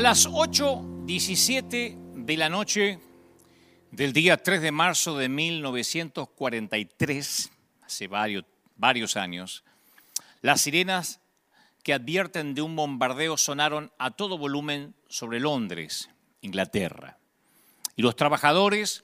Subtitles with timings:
[0.00, 3.00] las 8.17 de la noche
[3.90, 7.50] del día 3 de marzo de 1943,
[7.82, 9.64] hace varios años,
[10.40, 11.18] las sirenas
[11.82, 16.10] que advierten de un bombardeo sonaron a todo volumen sobre Londres,
[16.42, 17.18] Inglaterra.
[17.96, 19.02] Y los trabajadores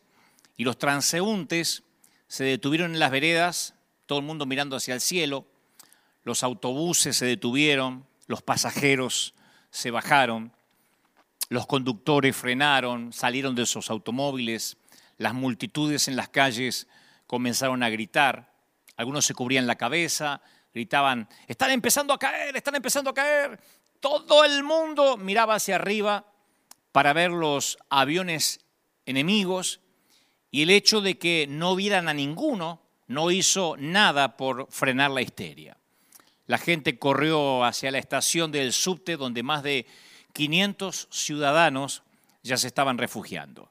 [0.56, 1.82] y los transeúntes
[2.28, 3.74] se detuvieron en las veredas,
[4.06, 5.44] todo el mundo mirando hacia el cielo,
[6.22, 9.34] los autobuses se detuvieron, los pasajeros
[9.70, 10.52] se bajaron,
[11.54, 14.76] los conductores frenaron, salieron de sus automóviles,
[15.18, 16.88] las multitudes en las calles
[17.28, 18.52] comenzaron a gritar,
[18.96, 20.42] algunos se cubrían la cabeza,
[20.74, 23.60] gritaban, están empezando a caer, están empezando a caer.
[24.00, 26.26] Todo el mundo miraba hacia arriba
[26.90, 28.58] para ver los aviones
[29.06, 29.80] enemigos
[30.50, 35.22] y el hecho de que no vieran a ninguno no hizo nada por frenar la
[35.22, 35.76] histeria.
[36.46, 39.86] La gente corrió hacia la estación del subte donde más de
[40.34, 42.02] 500 ciudadanos
[42.42, 43.70] ya se estaban refugiando.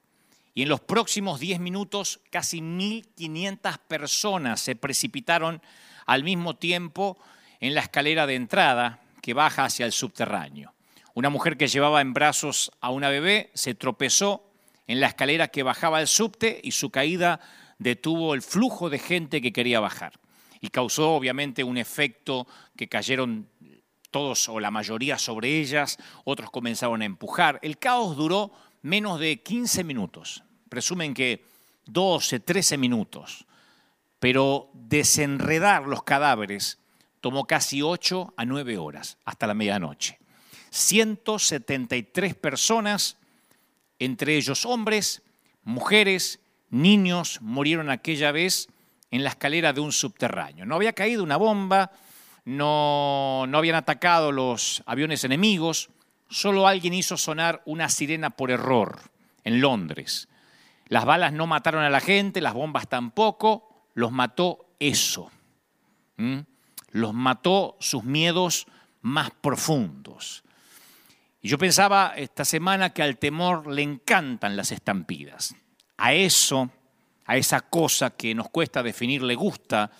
[0.55, 5.61] Y en los próximos 10 minutos casi 1.500 personas se precipitaron
[6.05, 7.17] al mismo tiempo
[7.59, 10.73] en la escalera de entrada que baja hacia el subterráneo.
[11.13, 14.43] Una mujer que llevaba en brazos a una bebé se tropezó
[14.87, 17.39] en la escalera que bajaba al subte y su caída
[17.77, 20.13] detuvo el flujo de gente que quería bajar
[20.63, 23.49] y causó obviamente un efecto que cayeron
[24.13, 27.59] todos o la mayoría sobre ellas, otros comenzaron a empujar.
[27.63, 31.43] El caos duró menos de 15 minutos, presumen que
[31.87, 33.45] 12, 13 minutos,
[34.19, 36.77] pero desenredar los cadáveres
[37.19, 40.19] tomó casi 8 a 9 horas, hasta la medianoche.
[40.69, 43.17] 173 personas,
[43.97, 45.23] entre ellos hombres,
[45.63, 46.39] mujeres,
[46.69, 48.67] niños, murieron aquella vez
[49.09, 50.65] en la escalera de un subterráneo.
[50.65, 51.91] No había caído una bomba,
[52.45, 55.89] no, no habían atacado los aviones enemigos,
[56.29, 58.99] solo alguien hizo sonar una sirena por error
[59.43, 60.27] en Londres.
[60.87, 65.31] Las balas no mataron a la gente, las bombas tampoco, los mató eso.
[66.91, 68.67] Los mató sus miedos
[69.01, 70.43] más profundos.
[71.41, 75.55] Y yo pensaba esta semana que al temor le encantan las estampidas.
[75.97, 76.69] A eso
[77.25, 79.91] a esa cosa que nos cuesta definir le gusta,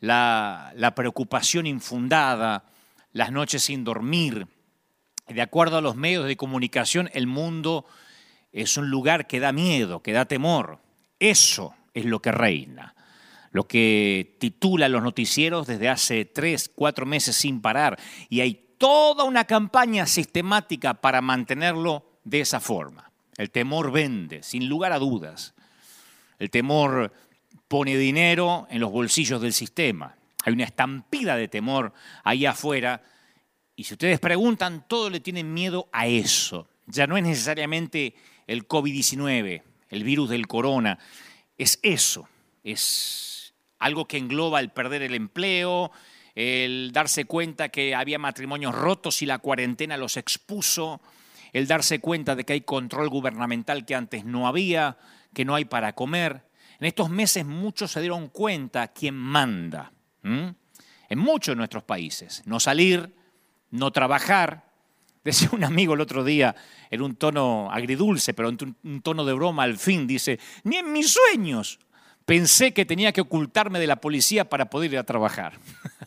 [0.00, 2.64] la, preocupación infundada,
[3.12, 4.48] las noches sin dormir.
[5.28, 7.86] De acuerdo a los medios de comunicación, el mundo
[8.52, 10.80] es un lugar que da miedo, que da temor.
[11.18, 12.94] Eso es lo que reina,
[13.52, 17.98] lo que titula los noticieros desde hace tres, cuatro meses sin parar.
[18.28, 23.10] Y hay toda una campaña sistemática para mantenerlo de esa forma.
[23.36, 25.54] El temor vende, sin lugar a dudas.
[26.38, 27.12] El temor
[27.70, 30.16] pone dinero en los bolsillos del sistema.
[30.44, 31.92] Hay una estampida de temor
[32.24, 33.00] ahí afuera.
[33.76, 36.68] Y si ustedes preguntan, todos le tienen miedo a eso.
[36.86, 38.16] Ya no es necesariamente
[38.48, 40.98] el COVID-19, el virus del corona.
[41.58, 42.28] Es eso.
[42.64, 45.92] Es algo que engloba el perder el empleo,
[46.34, 51.00] el darse cuenta que había matrimonios rotos y la cuarentena los expuso,
[51.52, 54.98] el darse cuenta de que hay control gubernamental que antes no había,
[55.32, 56.49] que no hay para comer.
[56.80, 59.92] En estos meses muchos se dieron cuenta quién manda.
[60.22, 62.42] En muchos de nuestros países.
[62.46, 63.14] No salir,
[63.70, 64.64] no trabajar.
[65.24, 66.56] Decía un amigo el otro día,
[66.90, 70.90] en un tono agridulce, pero en un tono de broma al fin, dice, ni en
[70.90, 71.78] mis sueños
[72.24, 75.58] pensé que tenía que ocultarme de la policía para poder ir a trabajar.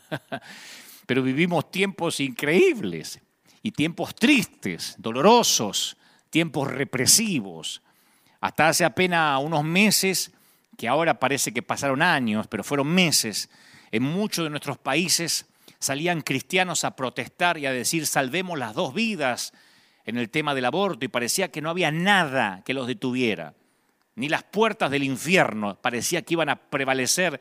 [1.06, 3.20] pero vivimos tiempos increíbles
[3.62, 5.96] y tiempos tristes, dolorosos,
[6.32, 7.84] tiempos represivos.
[8.42, 10.33] Hasta hace apenas unos meses,
[10.78, 13.50] que ahora parece que pasaron años, pero fueron meses,
[13.92, 15.46] en muchos de nuestros países
[15.80, 19.54] salían cristianos a protestar y a decir salvemos las dos vidas
[20.06, 23.54] en el tema del aborto y parecía que no había nada que los detuviera,
[24.16, 27.40] ni las puertas del infierno parecía que iban a prevalecer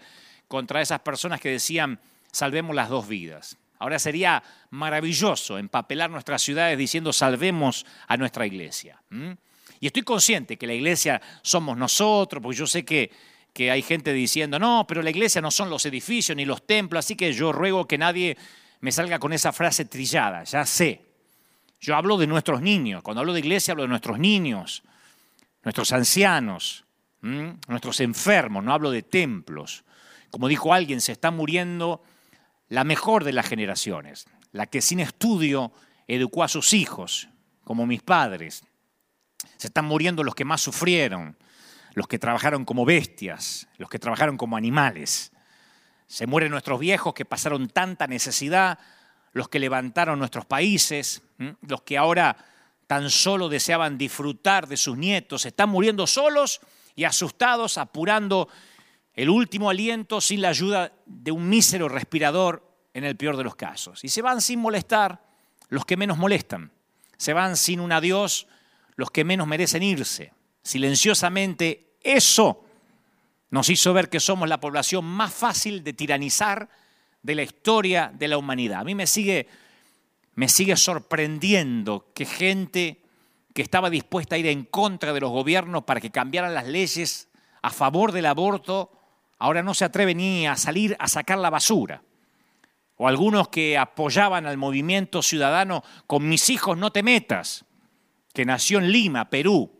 [0.48, 2.00] contra esas personas que decían
[2.30, 3.58] salvemos las dos vidas.
[3.78, 9.02] Ahora sería maravilloso empapelar nuestras ciudades diciendo salvemos a nuestra iglesia.
[9.82, 13.10] Y estoy consciente que la iglesia somos nosotros, porque yo sé que,
[13.52, 17.04] que hay gente diciendo, no, pero la iglesia no son los edificios ni los templos,
[17.04, 18.36] así que yo ruego que nadie
[18.78, 21.02] me salga con esa frase trillada, ya sé.
[21.80, 24.84] Yo hablo de nuestros niños, cuando hablo de iglesia hablo de nuestros niños,
[25.64, 26.84] nuestros ancianos,
[27.20, 29.82] nuestros enfermos, no hablo de templos.
[30.30, 32.04] Como dijo alguien, se está muriendo
[32.68, 35.72] la mejor de las generaciones, la que sin estudio
[36.06, 37.28] educó a sus hijos,
[37.64, 38.62] como mis padres.
[39.56, 41.36] Se están muriendo los que más sufrieron,
[41.94, 45.32] los que trabajaron como bestias, los que trabajaron como animales.
[46.06, 48.78] Se mueren nuestros viejos que pasaron tanta necesidad,
[49.32, 51.22] los que levantaron nuestros países,
[51.62, 52.36] los que ahora
[52.86, 56.60] tan solo deseaban disfrutar de sus nietos, están muriendo solos
[56.94, 58.48] y asustados, apurando
[59.14, 63.56] el último aliento sin la ayuda de un mísero respirador en el peor de los
[63.56, 64.04] casos.
[64.04, 65.24] Y se van sin molestar
[65.68, 66.70] los que menos molestan,
[67.16, 68.46] se van sin un adiós
[68.96, 70.32] los que menos merecen irse.
[70.62, 72.64] Silenciosamente, eso
[73.50, 76.68] nos hizo ver que somos la población más fácil de tiranizar
[77.22, 78.80] de la historia de la humanidad.
[78.80, 79.46] A mí me sigue,
[80.34, 83.02] me sigue sorprendiendo que gente
[83.54, 87.28] que estaba dispuesta a ir en contra de los gobiernos para que cambiaran las leyes
[87.60, 88.90] a favor del aborto,
[89.38, 92.02] ahora no se atreve ni a salir a sacar la basura.
[92.96, 97.64] O algunos que apoyaban al movimiento ciudadano con mis hijos no te metas,
[98.32, 99.70] que nació en Lima, Perú,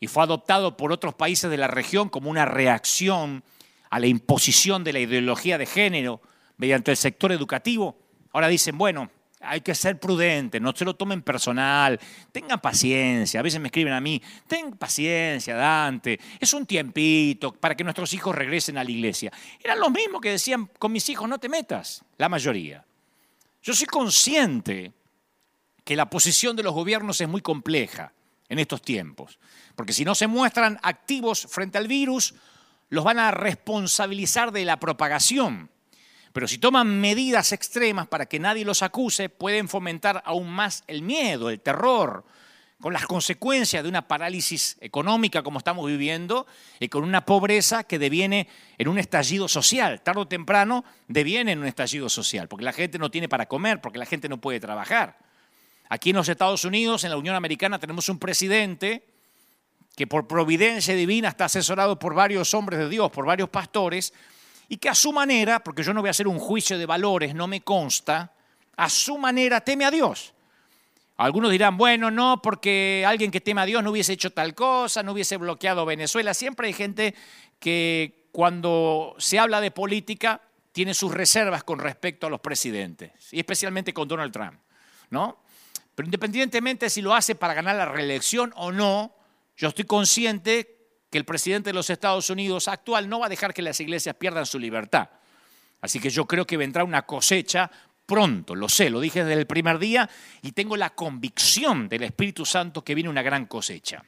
[0.00, 3.44] y fue adoptado por otros países de la región como una reacción
[3.90, 6.20] a la imposición de la ideología de género
[6.56, 7.96] mediante el sector educativo,
[8.32, 9.10] ahora dicen, bueno,
[9.40, 12.00] hay que ser prudente, no se lo tomen personal,
[12.32, 13.40] tengan paciencia.
[13.40, 18.12] A veces me escriben a mí, ten paciencia, Dante, es un tiempito para que nuestros
[18.14, 19.32] hijos regresen a la iglesia.
[19.62, 22.84] Eran los mismos que decían, con mis hijos no te metas, la mayoría.
[23.62, 24.92] Yo soy consciente
[25.84, 28.12] que la posición de los gobiernos es muy compleja
[28.48, 29.38] en estos tiempos,
[29.76, 32.34] porque si no se muestran activos frente al virus,
[32.88, 35.70] los van a responsabilizar de la propagación
[36.34, 41.02] pero si toman medidas extremas para que nadie los acuse, pueden fomentar aún más el
[41.02, 42.24] miedo, el terror,
[42.80, 46.44] con las consecuencias de una parálisis económica como estamos viviendo
[46.80, 48.48] y con una pobreza que deviene
[48.78, 50.02] en un estallido social.
[50.02, 53.80] Tardo o temprano deviene en un estallido social, porque la gente no tiene para comer,
[53.80, 55.16] porque la gente no puede trabajar.
[55.88, 59.06] Aquí en los Estados Unidos, en la Unión Americana, tenemos un presidente
[59.96, 64.12] que por providencia divina está asesorado por varios hombres de Dios, por varios pastores,
[64.68, 67.34] y que a su manera, porque yo no voy a hacer un juicio de valores,
[67.34, 68.32] no me consta,
[68.76, 70.34] a su manera teme a Dios.
[71.16, 75.04] Algunos dirán, bueno, no, porque alguien que teme a Dios no hubiese hecho tal cosa,
[75.04, 76.34] no hubiese bloqueado Venezuela.
[76.34, 77.14] Siempre hay gente
[77.60, 80.40] que cuando se habla de política
[80.72, 84.58] tiene sus reservas con respecto a los presidentes, y especialmente con Donald Trump,
[85.10, 85.43] ¿no?
[85.94, 89.14] Pero independientemente si lo hace para ganar la reelección o no,
[89.56, 90.74] yo estoy consciente
[91.10, 94.16] que el presidente de los Estados Unidos actual no va a dejar que las iglesias
[94.16, 95.08] pierdan su libertad.
[95.80, 97.70] Así que yo creo que vendrá una cosecha
[98.06, 100.08] pronto, lo sé, lo dije desde el primer día
[100.42, 104.02] y tengo la convicción del Espíritu Santo que viene una gran cosecha.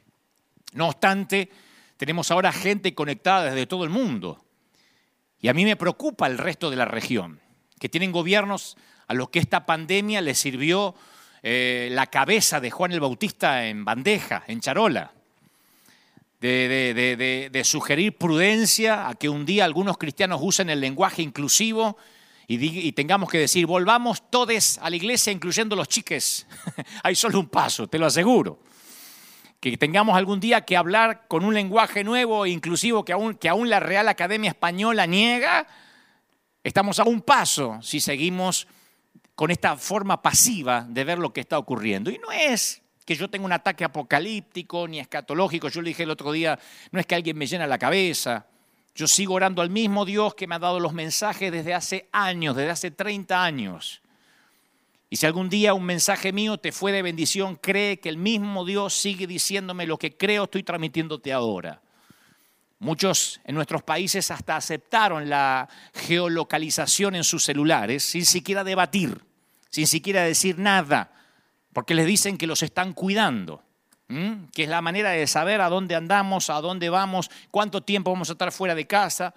[0.73, 1.49] No obstante,
[1.97, 4.44] tenemos ahora gente conectada desde todo el mundo
[5.41, 7.41] y a mí me preocupa el resto de la región,
[7.79, 10.94] que tienen gobiernos a los que esta pandemia les sirvió
[11.49, 15.13] eh, la cabeza de Juan el Bautista en bandeja, en charola
[16.41, 21.97] de, sugerir prudencia, a que un día algunos cristianos usen el lenguaje inclusivo
[22.49, 26.49] y, tengamos que decir, volvamos todos a la iglesia, incluyendo los chiques.
[27.05, 28.59] Hay solo un paso, te lo aseguro.
[29.61, 33.49] Que tengamos algún día que hablar con un lenguaje nuevo e inclusivo que aún, que
[33.49, 35.69] aún la Real Academia Española niega,
[36.65, 38.67] estamos a un paso si seguimos
[39.37, 42.11] con esta forma pasiva de ver lo que está ocurriendo.
[42.11, 45.69] Y no es que yo tenga un ataque apocalíptico ni escatológico.
[45.69, 46.59] Yo le dije el otro día,
[46.90, 48.47] no es que alguien me llena la cabeza.
[48.95, 52.57] Yo sigo orando al mismo Dios que me ha dado los mensajes desde hace años,
[52.57, 54.00] desde hace 30 años.
[55.11, 58.64] Y si algún día un mensaje mío te fue de bendición, cree que el mismo
[58.64, 61.83] Dios sigue diciéndome lo que creo estoy transmitiéndote ahora.
[62.78, 69.25] Muchos en nuestros países hasta aceptaron la geolocalización en sus celulares sin siquiera debatir,
[69.76, 71.12] sin siquiera decir nada
[71.75, 73.62] porque les dicen que los están cuidando,
[74.09, 78.30] que es la manera de saber a dónde andamos, a dónde vamos, cuánto tiempo vamos
[78.30, 79.35] a estar fuera de casa.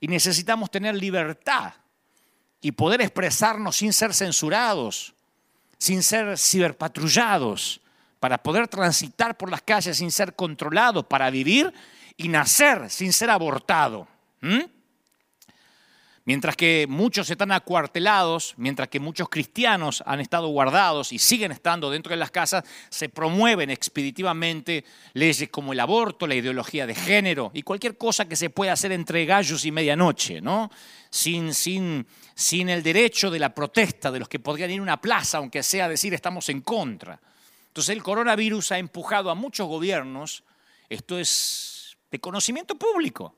[0.00, 1.74] Y necesitamos tener libertad
[2.62, 5.12] y poder expresarnos sin ser censurados,
[5.76, 7.82] sin ser ciberpatrullados,
[8.20, 11.74] para poder transitar por las calles sin ser controlados, para vivir
[12.16, 14.08] y nacer sin ser abortado.
[16.26, 21.90] Mientras que muchos están acuartelados, mientras que muchos cristianos han estado guardados y siguen estando
[21.90, 27.50] dentro de las casas, se promueven expeditivamente leyes como el aborto, la ideología de género
[27.52, 30.70] y cualquier cosa que se pueda hacer entre gallos y medianoche, ¿no?
[31.10, 35.00] Sin, sin, sin el derecho de la protesta de los que podrían ir a una
[35.02, 37.20] plaza, aunque sea decir estamos en contra.
[37.66, 40.42] Entonces el coronavirus ha empujado a muchos gobiernos,
[40.88, 43.34] esto es de conocimiento público,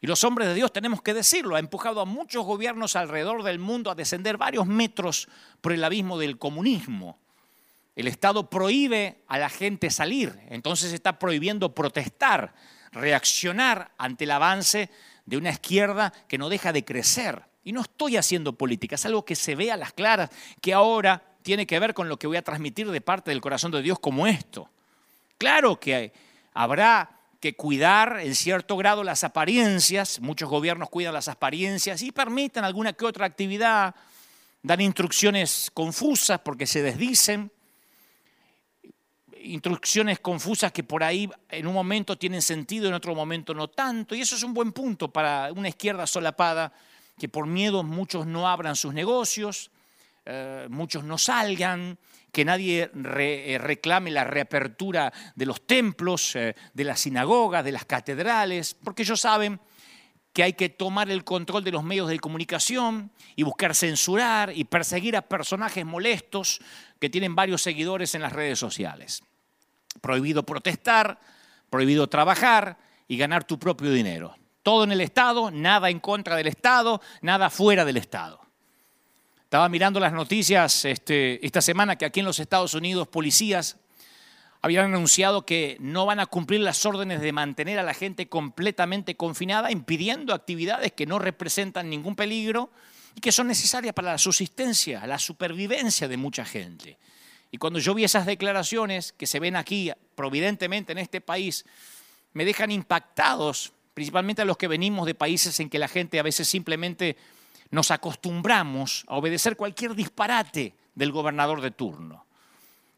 [0.00, 3.58] y los hombres de Dios tenemos que decirlo, ha empujado a muchos gobiernos alrededor del
[3.58, 5.28] mundo a descender varios metros
[5.60, 7.18] por el abismo del comunismo.
[7.96, 12.54] El Estado prohíbe a la gente salir, entonces está prohibiendo protestar,
[12.92, 14.88] reaccionar ante el avance
[15.26, 17.42] de una izquierda que no deja de crecer.
[17.64, 21.22] Y no estoy haciendo política, es algo que se ve a las claras, que ahora
[21.42, 23.98] tiene que ver con lo que voy a transmitir de parte del corazón de Dios
[23.98, 24.70] como esto.
[25.38, 26.12] Claro que
[26.54, 32.64] habrá que cuidar en cierto grado las apariencias, muchos gobiernos cuidan las apariencias y permiten
[32.64, 33.94] alguna que otra actividad,
[34.62, 37.52] dan instrucciones confusas porque se desdicen,
[39.40, 44.14] instrucciones confusas que por ahí en un momento tienen sentido, en otro momento no tanto,
[44.14, 46.72] y eso es un buen punto para una izquierda solapada,
[47.18, 49.70] que por miedo muchos no abran sus negocios,
[50.30, 51.98] eh, muchos no salgan,
[52.30, 57.86] que nadie eh, reclame la reapertura de los templos, eh, de las sinagogas, de las
[57.86, 59.58] catedrales, porque ellos saben
[60.34, 64.64] que hay que tomar el control de los medios de comunicación y buscar censurar y
[64.64, 66.60] perseguir a personajes molestos
[67.00, 69.22] que tienen varios seguidores en las redes sociales.
[70.02, 71.18] Prohibido protestar,
[71.70, 72.76] prohibido trabajar
[73.08, 74.36] y ganar tu propio dinero.
[74.62, 78.47] Todo en el Estado, nada en contra del Estado, nada fuera del Estado.
[79.48, 83.78] Estaba mirando las noticias este, esta semana que aquí en los Estados Unidos policías
[84.60, 89.16] habían anunciado que no van a cumplir las órdenes de mantener a la gente completamente
[89.16, 92.70] confinada, impidiendo actividades que no representan ningún peligro
[93.14, 96.98] y que son necesarias para la subsistencia, la supervivencia de mucha gente.
[97.50, 101.64] Y cuando yo vi esas declaraciones que se ven aquí, providentemente en este país,
[102.34, 106.22] me dejan impactados, principalmente a los que venimos de países en que la gente a
[106.22, 107.16] veces simplemente
[107.70, 112.26] nos acostumbramos a obedecer cualquier disparate del gobernador de turno.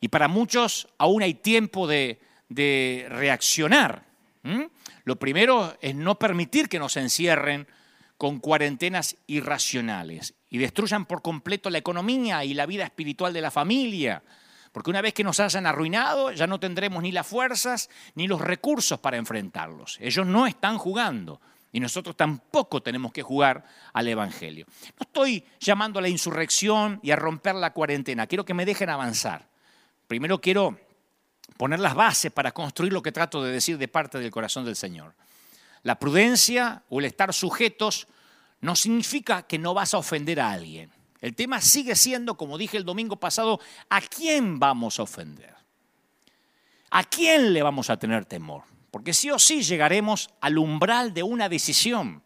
[0.00, 2.18] Y para muchos aún hay tiempo de,
[3.08, 4.04] reaccionar.
[5.04, 7.66] Lo primero es no permitir que nos encierren
[8.16, 13.50] con cuarentenas irracionales y destruyan por completo la economía y la vida espiritual de la
[13.50, 14.22] familia.
[14.72, 18.40] Porque una vez que nos hayan arruinado, ya no tendremos ni las fuerzas ni los
[18.40, 19.98] recursos para enfrentarlos.
[20.00, 21.40] Ellos no están jugando.
[21.72, 24.66] Y nosotros tampoco tenemos que jugar al Evangelio.
[24.98, 28.26] No estoy llamando a la insurrección y a romper la cuarentena.
[28.26, 29.48] Quiero que me dejen avanzar.
[30.08, 30.78] Primero quiero
[31.56, 34.76] poner las bases para construir lo que trato de decir de parte del corazón del
[34.76, 35.14] Señor.
[35.82, 38.08] La prudencia o el estar sujetos
[38.60, 40.90] no significa que no vas a ofender a alguien.
[41.20, 45.54] El tema sigue siendo, como dije el domingo pasado, ¿a quién vamos a ofender?
[46.90, 48.64] ¿A quién le vamos a tener temor?
[48.90, 52.22] Porque sí o sí llegaremos al umbral de una decisión.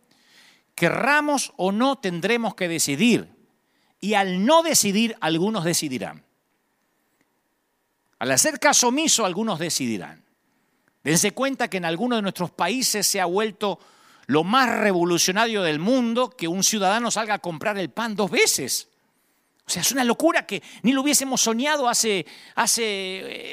[0.75, 3.35] Querramos o no tendremos que decidir,
[4.01, 6.25] y al no decidir algunos decidirán.
[8.19, 10.25] Al hacer caso omiso algunos decidirán.
[11.03, 13.79] Dense cuenta que en algunos de nuestros países se ha vuelto
[14.27, 18.89] lo más revolucionario del mundo que un ciudadano salga a comprar el pan dos veces.
[19.67, 22.83] O sea, es una locura que ni lo hubiésemos soñado hace, hace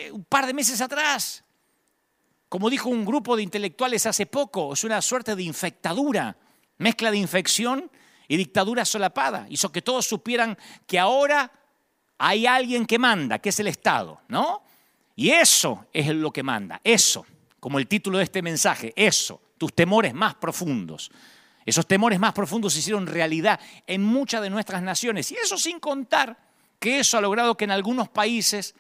[0.08, 1.44] eh, un par de meses atrás.
[2.52, 6.36] Como dijo un grupo de intelectuales hace poco, es una suerte de infectadura,
[6.80, 7.90] mezcla de infección
[8.28, 9.46] y dictadura solapada.
[9.50, 11.50] Hizo que todos supieran que ahora
[12.18, 14.64] hay alguien que manda, que es el Estado, ¿no?
[15.16, 17.26] Y eso es lo que manda, eso,
[17.62, 21.10] como el título de este mensaje, eso, tus temores más profundos.
[21.66, 25.32] Esos temores más profundos se hicieron realidad en muchas de nuestras naciones.
[25.32, 26.38] Y eso sin contar
[26.82, 28.76] que eso ha logrado que en algunos países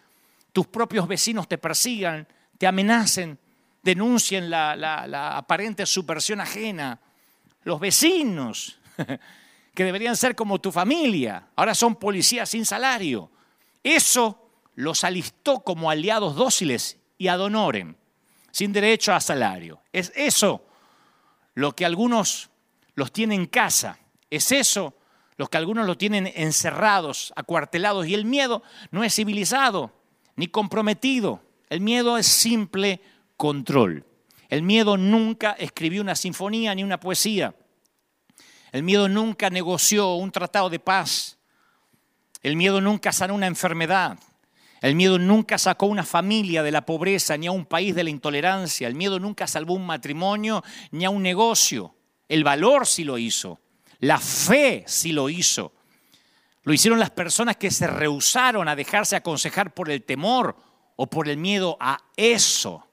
[0.52, 3.40] tus propios vecinos te persigan, te amenacen,
[3.82, 7.00] denuncien la, aparente subversión ajena.
[7.64, 8.80] Los vecinos,
[9.74, 13.30] que deberían ser como tu familia, ahora son policías sin salario.
[13.84, 17.96] Eso los alistó como aliados dóciles y ad honorem,
[18.52, 19.82] sin derecho a salario.
[19.94, 20.66] Es eso
[21.54, 22.50] lo que algunos
[22.96, 24.00] los tienen en casa.
[24.30, 24.96] Es eso
[25.38, 28.08] lo que algunos lo tienen encerrados, acuartelados.
[28.08, 29.92] Y el miedo no es civilizado
[30.36, 31.42] ni comprometido.
[31.70, 33.02] El miedo es simple
[33.42, 34.06] control.
[34.50, 37.56] El miedo nunca escribió una sinfonía ni una poesía.
[38.72, 41.40] El miedo nunca negoció un tratado de paz.
[42.44, 44.20] El miedo nunca sanó una enfermedad.
[44.80, 48.12] El miedo nunca sacó una familia de la pobreza ni a un país de la
[48.12, 48.88] intolerancia.
[48.88, 51.96] El miedo nunca salvó un matrimonio ni a un negocio.
[52.30, 53.60] El valor sí lo hizo.
[54.02, 55.74] La fe sí lo hizo.
[56.62, 60.56] Lo hicieron las personas que se rehusaron a dejarse aconsejar por el temor
[60.96, 62.86] o por el miedo a eso.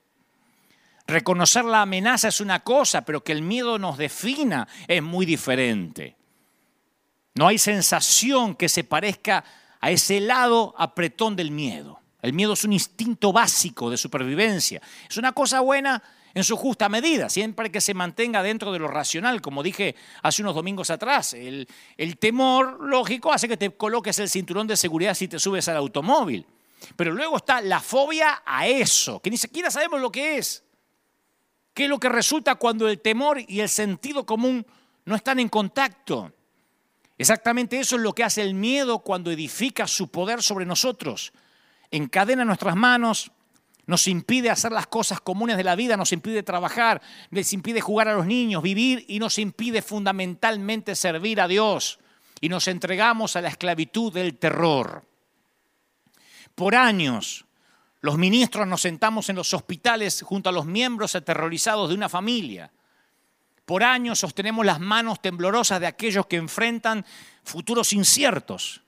[1.08, 6.16] Reconocer la amenaza es una cosa, pero que el miedo nos defina es muy diferente.
[7.34, 9.42] No hay sensación que se parezca
[9.80, 11.98] a ese lado apretón del miedo.
[12.20, 14.82] El miedo es un instinto básico de supervivencia.
[15.08, 16.02] Es una cosa buena
[16.34, 20.42] en su justa medida, siempre que se mantenga dentro de lo racional, como dije hace
[20.42, 21.32] unos domingos atrás.
[21.32, 25.68] El, el, temor lógico hace que te coloques el cinturón de seguridad si te subes
[25.68, 26.44] al automóvil.
[26.96, 30.64] Pero luego está la fobia a eso, que ni siquiera sabemos lo que es.
[31.78, 34.66] ¿Qué es lo que resulta cuando el temor y el sentido común
[35.04, 36.32] no están en contacto?
[37.16, 41.32] Exactamente eso es lo que hace el miedo cuando edifica su poder sobre nosotros.
[41.92, 43.30] Encadena nuestras manos,
[43.86, 48.08] nos impide hacer las cosas comunes de la vida, nos impide trabajar, nos impide jugar
[48.08, 52.00] a los niños, vivir y nos impide fundamentalmente servir a Dios.
[52.40, 55.04] Y nos entregamos a la esclavitud del terror.
[56.56, 57.44] Por años,
[58.00, 62.70] los ministros nos sentamos en los hospitales junto a los miembros aterrorizados de una familia.
[63.64, 67.04] Por años sostenemos las manos temblorosas de aquellos que enfrentan
[67.42, 68.82] futuros inciertos.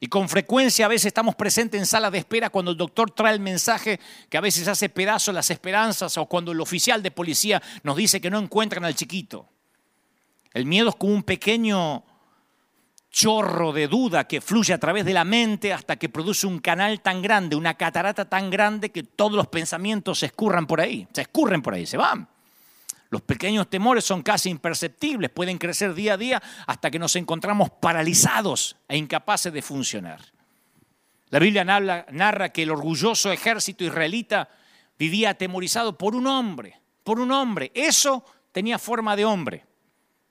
[0.00, 3.34] Y con frecuencia a veces estamos presentes en salas de espera cuando el doctor trae
[3.34, 7.60] el mensaje que a veces hace pedazos las esperanzas o cuando el oficial de policía
[7.82, 9.48] nos dice que no encuentran al chiquito.
[10.54, 12.04] El miedo es como un pequeño
[13.10, 17.00] chorro de duda que fluye a través de la mente hasta que produce un canal
[17.00, 21.22] tan grande, una catarata tan grande que todos los pensamientos se escurran por ahí, se
[21.22, 22.28] escurren por ahí, se van.
[23.10, 27.70] Los pequeños temores son casi imperceptibles, pueden crecer día a día hasta que nos encontramos
[27.70, 30.20] paralizados e incapaces de funcionar.
[31.30, 34.48] La Biblia narra, que el orgulloso ejército israelita
[34.98, 37.70] vivía atemorizado por un hombre, por un hombre.
[37.74, 39.64] Eso tenía forma de hombre,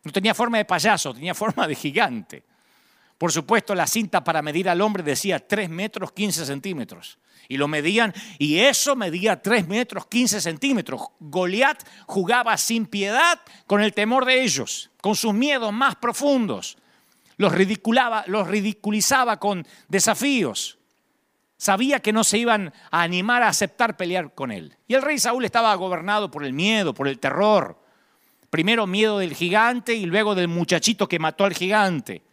[0.04, 2.44] no tenía forma de payaso, tenía forma de gigante.
[3.18, 7.18] Por supuesto, la cinta para medir al hombre decía 3 metros 15 centímetros.
[7.50, 11.02] Y lo medían, y eso medía 3 metros 15 centímetros.
[11.20, 16.78] Goliat jugaba sin piedad con el temor de ellos, con sus miedos más profundos.
[17.38, 17.54] Los,
[18.28, 20.78] los ridiculizaba con desafíos.
[21.58, 24.76] Sabía que no se iban a animar a aceptar pelear con él.
[24.88, 27.82] Y el rey Saúl estaba gobernado por el miedo, por el terror.
[28.52, 32.27] Primero miedo del gigante y luego del muchachito que mató al gigante.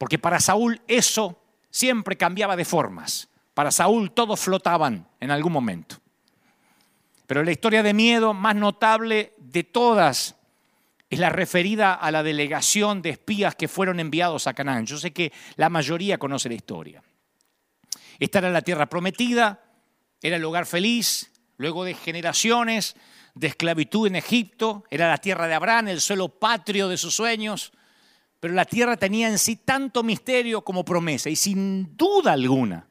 [0.00, 3.28] Porque para Saúl eso siempre cambiaba de formas.
[3.52, 5.96] Para Saúl todos flotaban en algún momento.
[7.26, 10.36] Pero la historia de miedo más notable de todas
[11.10, 14.86] es la referida a la delegación de espías que fueron enviados a Canaán.
[14.86, 17.02] Yo sé que la mayoría conoce la historia.
[18.18, 19.62] Esta era la tierra prometida,
[20.22, 22.96] era el lugar feliz, luego de generaciones
[23.34, 27.74] de esclavitud en Egipto, era la tierra de Abraham, el suelo patrio de sus sueños,
[28.40, 31.30] pero la tierra tenía en sí tanto misterio como promesa.
[31.30, 32.86] Y sin duda alguna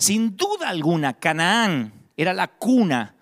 [0.00, 3.14] sin duda alguna, Canaán era la cuna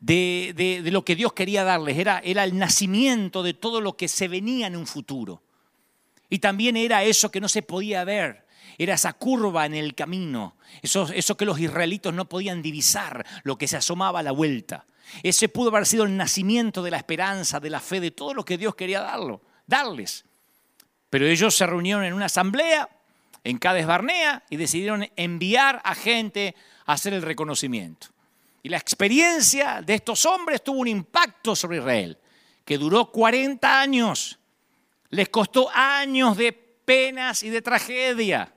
[0.00, 4.26] de, lo que Dios quería darles, era, era el nacimiento de todo lo que se
[4.26, 5.40] venía en un futuro.
[6.28, 8.44] Y también era eso que no se podía ver,
[8.76, 13.56] era esa curva en el camino, eso, eso que los israelitos no podían divisar, lo
[13.56, 14.86] que se asomaba a la vuelta.
[15.22, 18.44] Ese pudo haber sido el nacimiento de la esperanza, de la fe, de todo lo
[18.44, 20.24] que Dios quería darlo, darles.
[21.10, 22.88] Pero ellos se reunieron en una asamblea
[23.44, 26.54] en Cades Barnea y decidieron enviar a gente
[26.86, 28.08] a hacer el reconocimiento.
[28.62, 32.18] Y la experiencia de estos hombres tuvo un impacto sobre Israel,
[32.64, 34.38] que duró 40 años.
[35.10, 38.50] Les costó años de penas y de tragedia.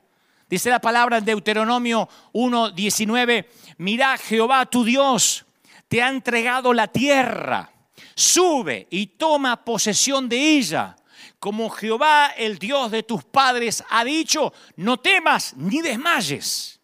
[0.50, 3.46] Dice la palabra en Deuteronomio 1.19,
[3.78, 5.46] mira Jehová tu Dios
[5.88, 7.72] te ha entregado la tierra,
[8.18, 10.96] sube y toma posesión de ella
[11.40, 16.80] como Jehová, el Dios de tus padres, ha dicho, no temas ni desmayes.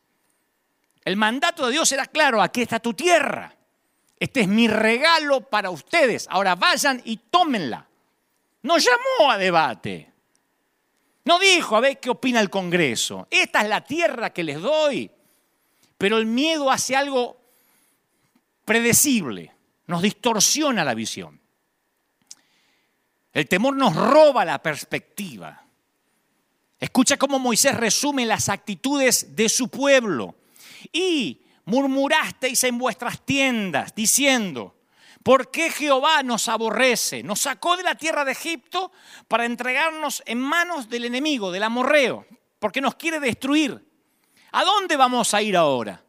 [1.04, 3.56] El mandato de Dios era claro, aquí está tu tierra.
[4.19, 6.28] Este es mi regalo para ustedes.
[6.30, 7.88] Ahora vayan y tómenla.
[8.62, 10.13] No llamó a debate.
[11.26, 13.28] No dijo, a ver qué opina el Congreso.
[13.32, 15.10] Esta es la tierra que les doy.
[15.98, 17.38] Pero el miedo hace algo
[18.65, 19.53] predecible.
[19.88, 21.41] Nos distorsiona la visión.
[23.34, 25.63] El temor nos roba la perspectiva.
[26.80, 30.36] Escucha cómo Moisés resume las actitudes de su pueblo.
[30.91, 34.76] Y murmurasteis en vuestras tiendas diciendo,
[35.24, 37.24] ¿por qué Jehová nos aborrece?
[37.24, 38.91] Nos sacó de la tierra de Egipto
[39.28, 42.28] para entregarnos en manos del enemigo, del amorreo,
[42.60, 43.84] porque nos quiere destruir.
[44.52, 46.04] ¿A dónde vamos a ir ahora?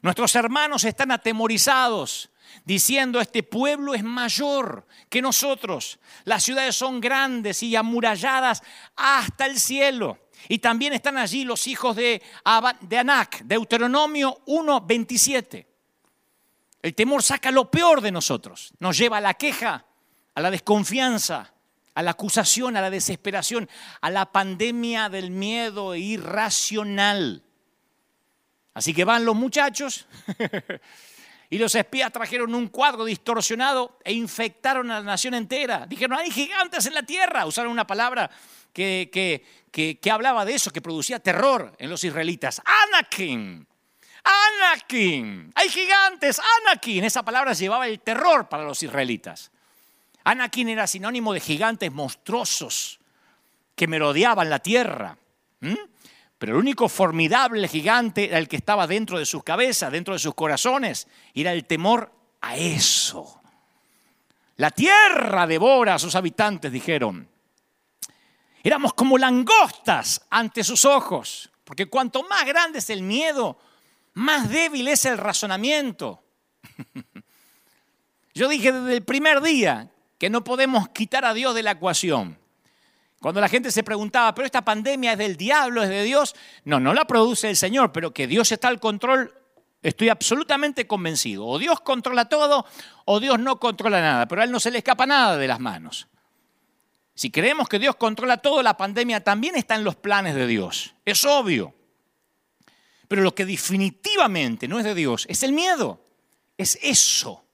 [0.00, 2.30] Nuestros hermanos están atemorizados,
[2.64, 5.98] diciendo, este pueblo es mayor que nosotros.
[6.24, 8.62] Las ciudades son grandes y amuralladas
[8.96, 10.18] hasta el cielo.
[10.48, 12.22] Y también están allí los hijos de,
[12.80, 15.66] de Anac, Deuteronomio 1.27.
[16.82, 19.84] El temor saca lo peor de nosotros, nos lleva a la queja,
[20.34, 21.52] a la desconfianza,
[21.94, 23.68] a la acusación, a la desesperación,
[24.00, 27.42] a la pandemia del miedo irracional.
[28.72, 30.06] Así que van los muchachos
[31.52, 35.84] Y los espías trajeron un cuadro distorsionado e infectaron a la nación entera.
[35.84, 37.44] Dijeron, hay gigantes en la tierra.
[37.44, 38.30] Usaron una palabra
[38.72, 39.10] que,
[39.72, 42.62] que, hablaba de eso, que producía terror en los israelitas.
[42.64, 43.66] Anakin.
[44.22, 45.52] Anakin.
[45.56, 46.40] Hay gigantes.
[46.60, 47.02] Anakin.
[47.02, 49.50] Esa palabra llevaba el terror para los israelitas.
[50.22, 53.00] Anakin era sinónimo de gigantes monstruosos
[53.74, 55.18] que merodeaban la tierra.
[56.40, 60.18] Pero el único formidable gigante era el que estaba dentro de sus cabezas, dentro de
[60.18, 61.06] sus corazones.
[61.34, 63.42] Y era el temor a eso.
[64.56, 67.28] La tierra devora a sus habitantes, dijeron.
[68.62, 73.58] Éramos como langostas ante sus ojos, porque cuanto más grande es el miedo,
[74.14, 76.24] más débil es el razonamiento.
[78.32, 82.39] Yo dije desde el primer día que no podemos quitar a Dios de la ecuación.
[83.20, 86.34] Cuando la gente se preguntaba, pero esta pandemia es del diablo, es de Dios.
[86.64, 89.34] No, no la produce el Señor, pero que Dios está al control,
[89.82, 91.46] estoy absolutamente convencido.
[91.46, 92.64] O Dios controla todo
[93.04, 95.60] o Dios no controla nada, pero a Él no se le escapa nada de las
[95.60, 96.08] manos.
[97.14, 100.94] Si creemos que Dios controla todo, la pandemia también está en los planes de Dios.
[101.04, 101.74] Es obvio.
[103.06, 106.00] Pero lo que definitivamente no es de Dios es el miedo.
[106.56, 107.44] Es eso.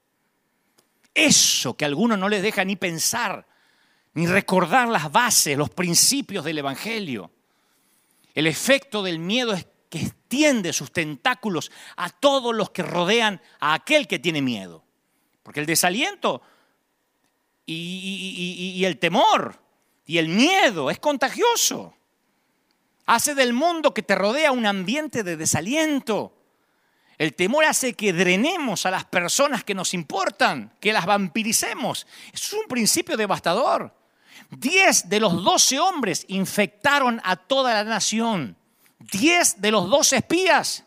[1.12, 3.48] Eso que a algunos no les deja ni pensar,
[4.16, 7.30] ni recordar las bases, los principios del Evangelio.
[8.34, 13.74] El efecto del miedo es que extiende sus tentáculos a todos los que rodean a
[13.74, 14.82] aquel que tiene miedo.
[15.42, 16.40] Porque el desaliento
[17.66, 19.60] y, y el temor
[20.06, 21.94] y el miedo es contagioso.
[23.04, 26.32] Hace del mundo que te rodea un ambiente de desaliento.
[27.18, 32.06] El temor hace que drenemos a las personas que nos importan, que las vampiricemos.
[32.32, 34.05] Es un principio devastador.
[34.50, 38.56] Diez de los doce hombres infectaron a toda la nación.
[38.98, 40.84] Diez de los doce espías.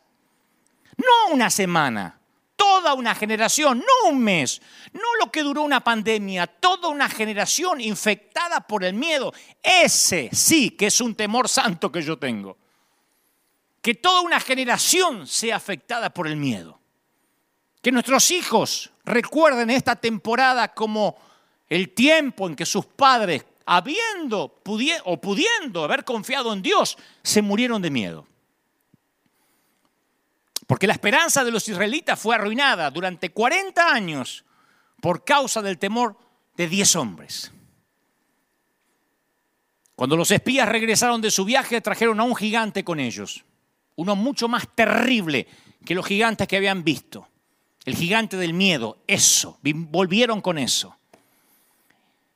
[0.98, 2.20] No una semana,
[2.56, 7.80] toda una generación, no un mes, no lo que duró una pandemia, toda una generación
[7.80, 9.34] infectada por el miedo.
[9.64, 12.58] Ese sí que es un temor santo que yo tengo
[13.82, 16.80] que toda una generación sea afectada por el miedo.
[17.82, 21.16] Que nuestros hijos recuerden esta temporada como
[21.69, 24.62] el tiempo en que sus padres, habiendo
[25.05, 28.27] o pudiendo haber confiado en Dios, se murieron de miedo.
[30.67, 34.45] Porque la esperanza de los israelitas fue arruinada durante 40 años
[35.01, 36.17] por causa del temor
[36.55, 37.51] de 10 hombres.
[39.95, 43.43] Cuando los espías regresaron de su viaje, trajeron a un gigante con ellos
[43.99, 45.45] uno mucho más terrible
[45.86, 47.27] que los gigantes que habían visto.
[47.84, 50.97] El gigante del miedo, eso, volvieron con eso.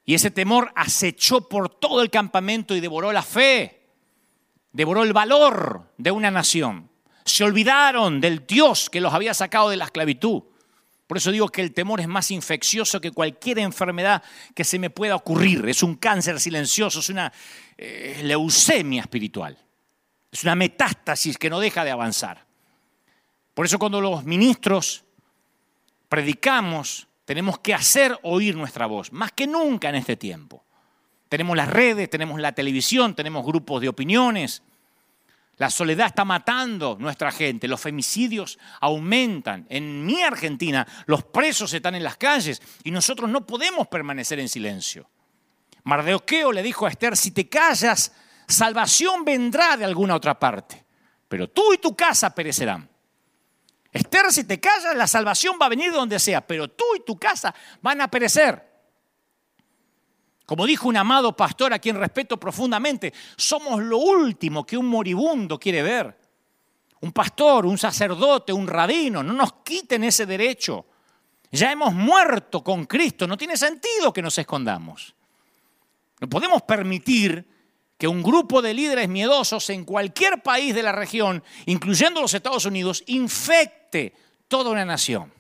[0.06, 3.88] Y ese temor acechó por todo el campamento y devoró la fe,
[4.72, 6.90] devoró el valor de una nación.
[7.24, 10.44] Se olvidaron del Dios que los había sacado de la esclavitud.
[11.08, 14.90] Por eso digo que el temor es más infeccioso que cualquier enfermedad que se me
[14.90, 15.68] pueda ocurrir.
[15.70, 17.32] Es un cáncer silencioso, es una
[17.78, 19.58] eh, leucemia espiritual.
[20.32, 22.46] Es una metástasis que no deja de avanzar.
[23.54, 25.04] Por eso cuando los ministros
[26.10, 30.66] predicamos, tenemos que hacer oír nuestra voz, más que nunca en este tiempo.
[31.30, 34.62] Tenemos las redes, tenemos la televisión, tenemos grupos de opiniones.
[35.58, 39.66] La soledad está matando nuestra gente, los femicidios aumentan.
[39.70, 44.50] En mi Argentina los presos están en las calles y nosotros no podemos permanecer en
[44.50, 45.10] silencio.
[45.84, 48.14] Mardoqueo le dijo a Esther, si te callas,
[48.48, 50.86] salvación vendrá de alguna otra parte,
[51.28, 52.93] pero tú y tu casa perecerán.
[53.94, 57.06] Esther, si te callas, la salvación va a venir de donde sea, pero tú y
[57.06, 58.74] tu casa van a perecer.
[60.48, 65.60] Como dijo un amado pastor a quien respeto profundamente, somos lo último que un moribundo
[65.60, 66.20] quiere ver.
[67.02, 70.88] Un pastor, un sacerdote, un rabino, no nos quiten ese derecho.
[71.52, 75.14] Ya hemos muerto con Cristo, no tiene sentido que nos escondamos.
[76.20, 77.53] No podemos permitir
[77.98, 82.66] que un grupo de líderes miedosos en cualquier país de la región, incluyendo los Estados
[82.66, 84.14] Unidos, infecte
[84.48, 85.32] toda una nación.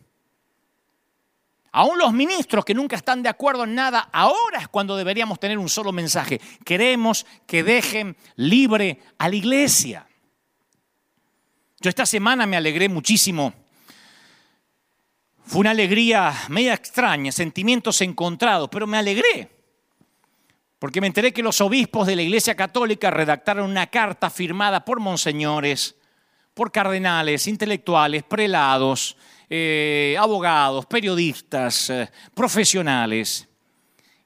[1.76, 5.58] Aún los ministros que nunca están de acuerdo en nada, ahora es cuando deberíamos tener
[5.58, 6.40] un solo mensaje.
[6.64, 10.08] Queremos que dejen libre a la iglesia.
[11.80, 13.54] Yo esta semana me alegré muchísimo.
[15.46, 19.50] Fue una alegría media extraña, sentimientos encontrados, pero me alegré
[20.84, 25.00] porque me enteré que los obispos de la Iglesia Católica redactaron una carta firmada por
[25.00, 25.96] monseñores,
[26.54, 29.16] por cardenales, intelectuales, prelados,
[29.50, 33.48] eh, abogados, periodistas, eh, profesionales.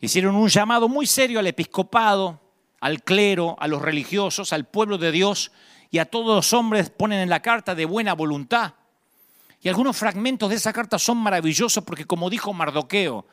[0.02, 2.42] Hicieron un llamado muy serio al episcopado,
[2.82, 5.52] al clero, a los religiosos, al pueblo de Dios
[5.92, 8.74] y a todos los hombres ponen en la carta de buena voluntad.
[9.62, 13.28] Y algunos fragmentos de esa carta son maravillosos porque como dijo Mardoqueo,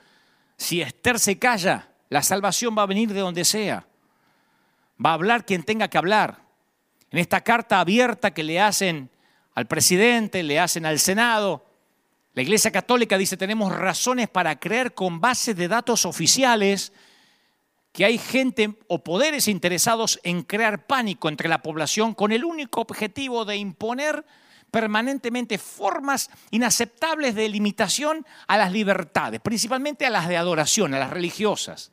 [0.58, 3.88] si Esther se calla, la salvación va a venir de donde sea.
[5.04, 6.42] Va a hablar quien tenga que hablar.
[7.10, 9.10] En esta carta abierta que le hacen
[9.52, 11.66] al presidente, le hacen al Senado,
[12.32, 16.92] la Iglesia Católica dice tenemos razones para creer con base de datos oficiales
[17.90, 22.80] que hay gente o poderes interesados en crear pánico entre la población con el único
[22.80, 24.24] objetivo de imponer
[24.70, 31.10] permanentemente formas inaceptables de limitación a las libertades, principalmente a las de adoración, a las
[31.10, 31.90] religiosas.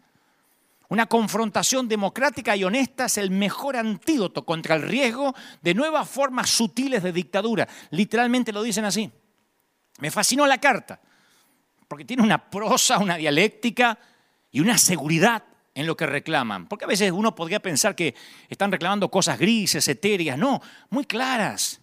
[0.92, 6.50] Una confrontación democrática y honesta es el mejor antídoto contra el riesgo de nuevas formas
[6.50, 7.66] sutiles de dictadura.
[7.92, 9.10] Literalmente lo dicen así.
[10.00, 11.00] Me fascinó la carta,
[11.88, 13.98] porque tiene una prosa, una dialéctica
[14.52, 15.42] y una seguridad
[15.74, 16.68] en lo que reclaman.
[16.68, 18.14] Porque a veces uno podría pensar que
[18.50, 20.38] están reclamando cosas grises, etéreas.
[20.38, 21.81] No, muy claras.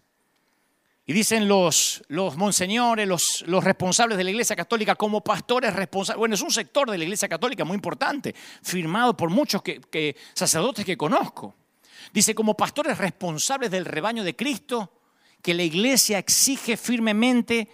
[1.08, 6.18] Y dicen los, monseñores, los, los, responsables de la Iglesia Católica como pastores responsables.
[6.18, 10.84] Bueno, es un sector de la Iglesia Católica muy importante, firmado por muchos que, sacerdotes
[10.84, 11.54] que conozco.
[12.12, 15.00] Dice, como pastores responsables del rebaño de Cristo,
[15.40, 17.70] que la Iglesia exige firmemente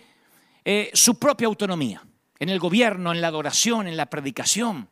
[0.65, 2.07] eh, su propia autonomía
[2.39, 4.89] en el gobierno, en la adoración, en la predicación.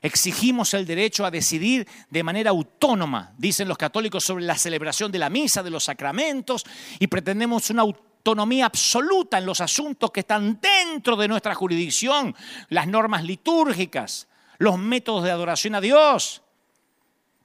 [0.00, 5.18] Exigimos el derecho a decidir de manera autónoma, dicen los católicos, sobre la celebración de
[5.18, 6.64] la misa, de los sacramentos,
[6.98, 12.34] y pretendemos una autonomía absoluta en los asuntos que están dentro de nuestra jurisdicción,
[12.68, 16.42] las normas litúrgicas, los métodos de adoración a Dios.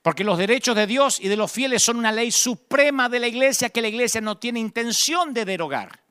[0.03, 3.27] Porque los derechos de Dios y de los fieles son una ley suprema de la
[3.27, 6.01] iglesia que la iglesia no tiene intención de derogar.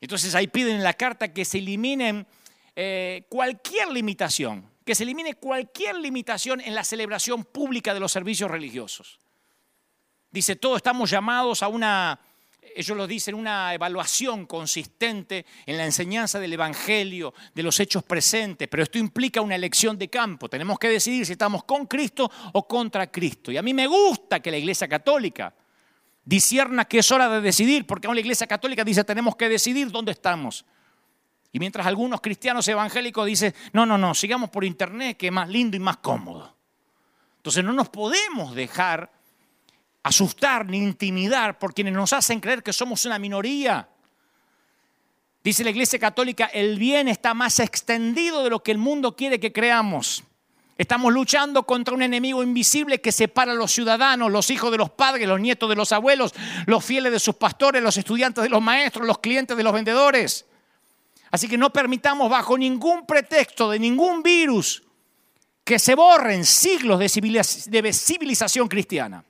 [0.00, 2.26] Entonces ahí piden en la carta que se eliminen
[2.76, 8.50] eh, cualquier limitación que se elimine cualquier limitación en la celebración pública de los servicios
[8.50, 9.18] religiosos.
[10.30, 12.18] Dice, todos estamos llamados a una,
[12.74, 18.66] ellos lo dicen, una evaluación consistente en la enseñanza del Evangelio, de los hechos presentes,
[18.68, 20.48] pero esto implica una elección de campo.
[20.48, 23.52] Tenemos que decidir si estamos con Cristo o contra Cristo.
[23.52, 25.54] Y a mí me gusta que la Iglesia Católica
[26.24, 29.90] disierna que es hora de decidir, porque aún la Iglesia Católica dice, tenemos que decidir
[29.90, 30.64] dónde estamos.
[31.52, 35.48] Y mientras algunos cristianos evangélicos dicen, no, no, no, sigamos por internet que es más
[35.48, 36.56] lindo y más cómodo.
[37.36, 39.12] Entonces no nos podemos dejar
[40.02, 43.88] asustar ni intimidar por quienes nos hacen creer que somos una minoría.
[45.44, 49.38] Dice la Iglesia Católica, el bien está más extendido de lo que el mundo quiere
[49.38, 50.24] que creamos.
[50.78, 54.90] Estamos luchando contra un enemigo invisible que separa a los ciudadanos, los hijos de los
[54.90, 56.32] padres, los nietos de los abuelos,
[56.66, 60.46] los fieles de sus pastores, los estudiantes de los maestros, los clientes de los vendedores.
[61.32, 64.84] Así que no permitamos bajo ningún pretexto de ningún virus
[65.64, 69.24] que se borren siglos de civilización cristiana.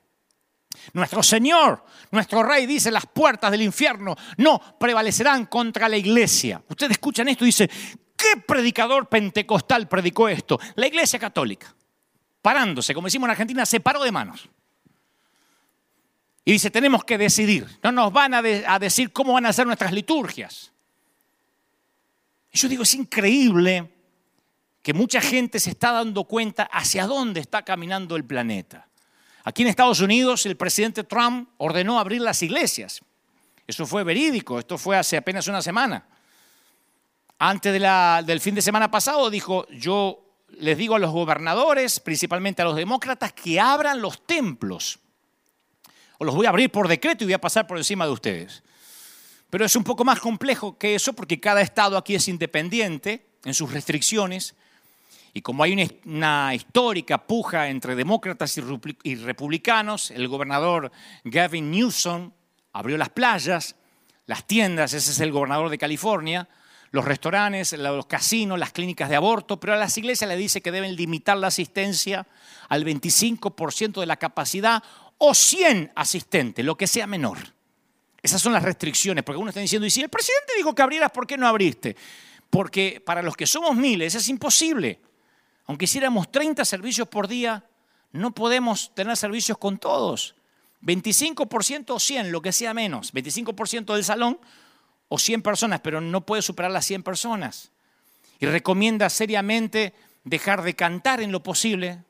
[0.93, 6.63] Nuestro Señor, nuestro Rey dice, las puertas del infierno no prevalecerán contra la iglesia.
[6.69, 7.71] Ustedes escuchan esto y dicen,
[8.17, 10.59] ¿qué predicador pentecostal predicó esto?
[10.75, 11.75] La iglesia católica,
[12.41, 14.49] parándose, como decimos en Argentina, se paró de manos.
[16.45, 18.43] Y dice, tenemos que decidir, no nos van a,
[18.79, 20.72] decir cómo van a ser nuestras liturgias.
[22.53, 23.91] Yo digo, es increíble
[24.83, 28.89] que mucha gente se está dando cuenta hacia dónde está caminando el planeta.
[29.45, 33.01] Aquí en Estados Unidos el presidente Trump ordenó abrir las iglesias.
[33.67, 36.07] Eso fue verídico, esto fue hace apenas una semana.
[37.39, 42.65] Antes del fin de semana pasado dijo, yo les digo a los gobernadores, principalmente a
[42.65, 44.99] los demócratas, que abran los templos.
[46.19, 48.63] O los voy a abrir por decreto y voy a pasar por encima de ustedes.
[49.53, 53.53] Pero es un poco más complejo que eso porque cada estado aquí es independiente en
[53.53, 54.55] sus restricciones
[55.35, 58.59] y como hay una, histórica puja entre demócratas
[59.03, 60.91] y republicanos, el gobernador
[61.25, 62.31] Gavin Newsom
[62.73, 63.77] abrió las playas,
[64.25, 66.49] las tiendas, ese es el gobernador de California,
[66.91, 70.73] los restaurantes, los casinos, las clínicas de aborto, pero a las iglesias le dice que
[70.73, 72.27] deben limitar la asistencia
[72.71, 74.83] al 25% de la capacidad
[75.19, 77.37] o 100 asistentes, lo que sea menor.
[78.23, 81.11] Esas son las restricciones, porque uno está diciendo, y si el presidente dijo que abrieras,
[81.11, 81.97] ¿por qué no abriste?
[82.49, 85.01] Porque para los que somos miles es imposible.
[85.67, 87.65] Aunque hiciéramos 30 servicios por día,
[88.13, 90.37] no podemos tener servicios con todos.
[90.83, 93.13] 25% o 100, lo que sea menos.
[93.13, 94.39] 25% del salón
[95.09, 97.73] o 100 personas, pero no puede superar las 100 personas.
[98.39, 102.05] Y recomienda seriamente dejar de cantar en lo posible,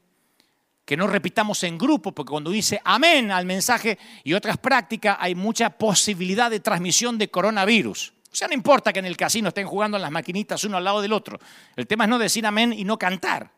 [0.84, 5.34] que no repitamos en grupo, porque cuando dice amén al mensaje y otras prácticas hay
[5.34, 8.12] mucha posibilidad de transmisión de coronavirus.
[8.30, 10.84] O sea, no importa que en el casino estén jugando en las maquinitas uno al
[10.84, 11.38] lado del otro.
[11.76, 13.50] El tema es no decir amén y no cantar.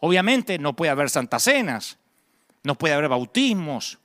[0.00, 1.98] Obviamente no puede haber santas cenas,
[2.64, 3.98] no puede haber bautismos.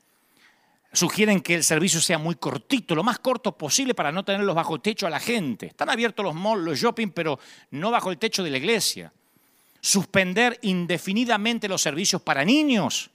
[0.94, 4.76] Sugieren que el servicio sea muy cortito, lo más corto posible para no tenerlos bajo
[4.76, 5.68] el techo a la gente.
[5.68, 7.40] Están abiertos los malls, los shopping, pero
[7.72, 9.12] no bajo el techo de la iglesia
[9.82, 13.10] suspender indefinidamente los servicios para niños,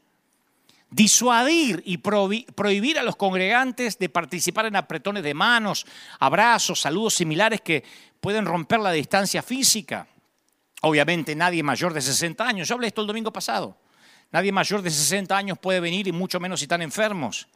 [0.90, 5.86] disuadir y prohibir a los congregantes de participar en apretones de manos,
[6.18, 7.82] abrazos, saludos similares que
[8.20, 10.06] pueden romper la distancia física,
[10.84, 13.76] Obviamente nadie mayor de 60 años, yo hablé esto el domingo pasado,
[14.32, 17.46] nadie mayor de 60 años puede venir y mucho menos si están enfermos.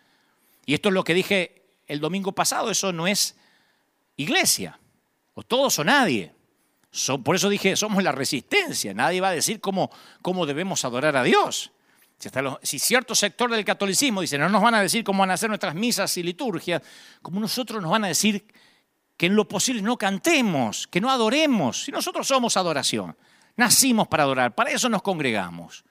[0.64, 3.37] Y esto es lo que dije el domingo pasado, eso no es
[4.16, 4.79] iglesia,
[5.35, 6.36] o todos o nadie.
[7.22, 9.90] Por eso dije, somos la resistencia, nadie va a decir cómo,
[10.22, 11.72] cómo debemos adorar a Dios.
[12.18, 12.31] Si,
[12.62, 15.51] si, cierto sector del catolicismo dice, no nos van a decir cómo van a hacer
[15.51, 16.81] nuestras misas y liturgias,
[17.20, 18.46] como nosotros nos van a decir
[19.16, 23.16] que en lo posible no cantemos, que no adoremos, si nosotros somos adoración.
[23.57, 25.85] Nacimos para adorar, para eso nos congregamos.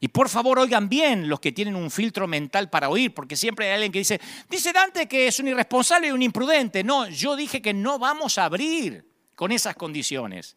[0.00, 3.68] Y por favor oigan bien los que tienen un filtro mental para oír, porque siempre
[3.68, 6.82] hay alguien que dice, dice Dante que es un irresponsable y un imprudente.
[6.82, 9.11] No, yo dije que no vamos a abrir
[9.42, 10.54] con esas condiciones.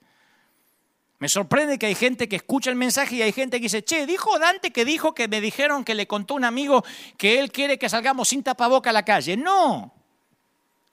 [1.18, 4.06] Me sorprende que hay gente que escucha el mensaje y hay gente que dice, che,
[4.06, 6.86] dijo Dante que dijo que me dijeron que le contó un amigo
[7.18, 9.38] que él quiere que salgamos sin tapaboca a la calle.
[9.38, 9.92] No,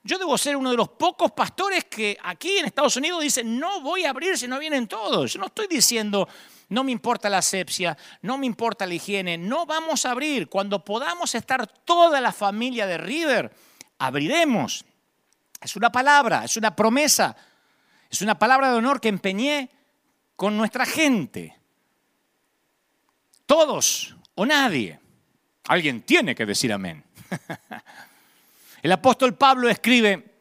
[0.01, 3.81] yo debo ser uno de los pocos pastores que aquí en Estados Unidos dicen, no
[3.81, 5.33] voy a abrir si no vienen todos.
[5.33, 6.27] Yo no estoy diciendo,
[6.69, 10.49] no me importa la asepsia, no me importa la higiene, no vamos a abrir.
[10.49, 13.53] Cuando podamos estar toda la familia de River,
[13.99, 14.83] abriremos.
[15.61, 17.37] Es una palabra, es una promesa,
[18.13, 19.71] es una palabra de honor que empeñé
[20.35, 21.57] con nuestra gente.
[23.47, 24.99] Todos o nadie.
[25.63, 27.03] Alguien tiene que decir amén.
[28.83, 30.31] El apóstol Pablo escribe,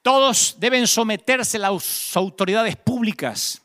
[0.00, 3.60] todos deben someterse a las autoridades públicas,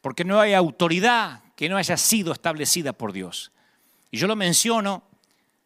[0.00, 3.50] porque no hay autoridad que no haya sido establecida por Dios.
[4.12, 5.02] Y yo lo menciono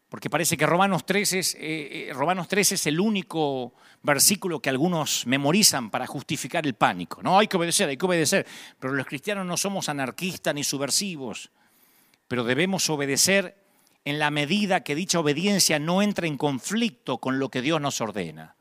[0.09, 4.69] porque parece que Romanos 13, es, eh, eh, Romanos 13 es el único versículo que
[4.69, 7.21] algunos memorizan para justificar el pánico.
[7.21, 8.47] No, hay que obedecer, hay que obedecer.
[8.79, 11.51] Pero los cristianos no somos anarquistas ni subversivos,
[12.27, 13.55] pero debemos obedecer
[14.03, 18.01] en la medida que dicha obediencia no entra en conflicto con lo que Dios nos
[18.01, 18.55] ordena.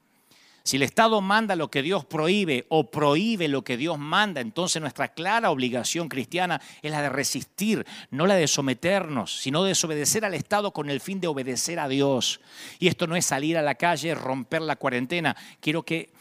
[0.68, 4.82] Si el Estado manda lo que Dios prohíbe o prohíbe lo que Dios manda, entonces
[4.82, 10.26] nuestra clara obligación cristiana es la de resistir, no la de someternos, sino de desobedecer
[10.26, 12.42] al Estado con el fin de obedecer a Dios.
[12.78, 15.34] Y esto no es salir a la calle, romper la cuarentena.
[15.60, 16.12] Quiero que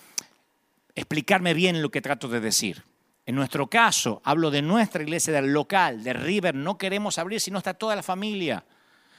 [0.95, 2.85] explicarme bien lo que trato de decir.
[3.25, 7.51] En nuestro caso, hablo de nuestra iglesia, del local, de River, no queremos abrir si
[7.51, 8.63] no está toda la familia.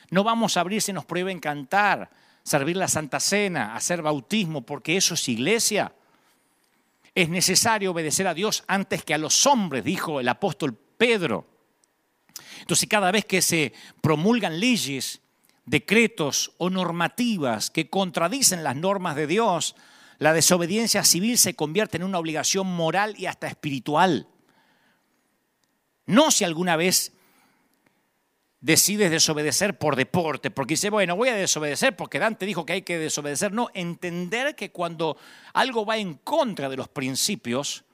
[0.09, 2.09] No vamos a abrir si nos prohíben cantar,
[2.49, 5.93] servir la Santa Cena, hacer bautismo, porque eso es iglesia.
[7.15, 11.47] Es necesario obedecer a Dios antes que a los hombres, dijo el apóstol Pedro.
[12.61, 15.21] Entonces cada vez que se promulgan leyes,
[15.65, 19.77] decretos o normativas que contradicen las normas de Dios,
[20.19, 24.27] la desobediencia civil se convierte en una obligación moral y hasta espiritual.
[26.07, 27.13] No si alguna vez
[28.61, 32.83] decides desobedecer por deporte, porque dice, bueno, voy a desobedecer porque Dante dijo que hay
[32.83, 33.53] que desobedecer.
[33.53, 35.17] No, entender que cuando
[35.53, 37.85] algo va en contra de los principios,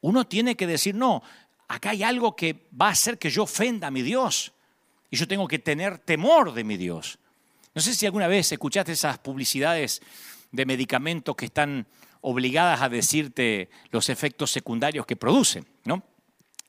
[0.00, 1.22] uno tiene que decir, no,
[1.68, 4.52] acá hay algo que va a hacer que yo ofenda a mi Dios
[5.10, 7.18] y yo tengo que tener temor de mi Dios.
[7.74, 10.00] No sé si alguna vez escuchaste esas publicidades
[10.52, 11.86] de medicamentos que están
[12.20, 16.02] obligadas a decirte los efectos secundarios que producen, ¿no?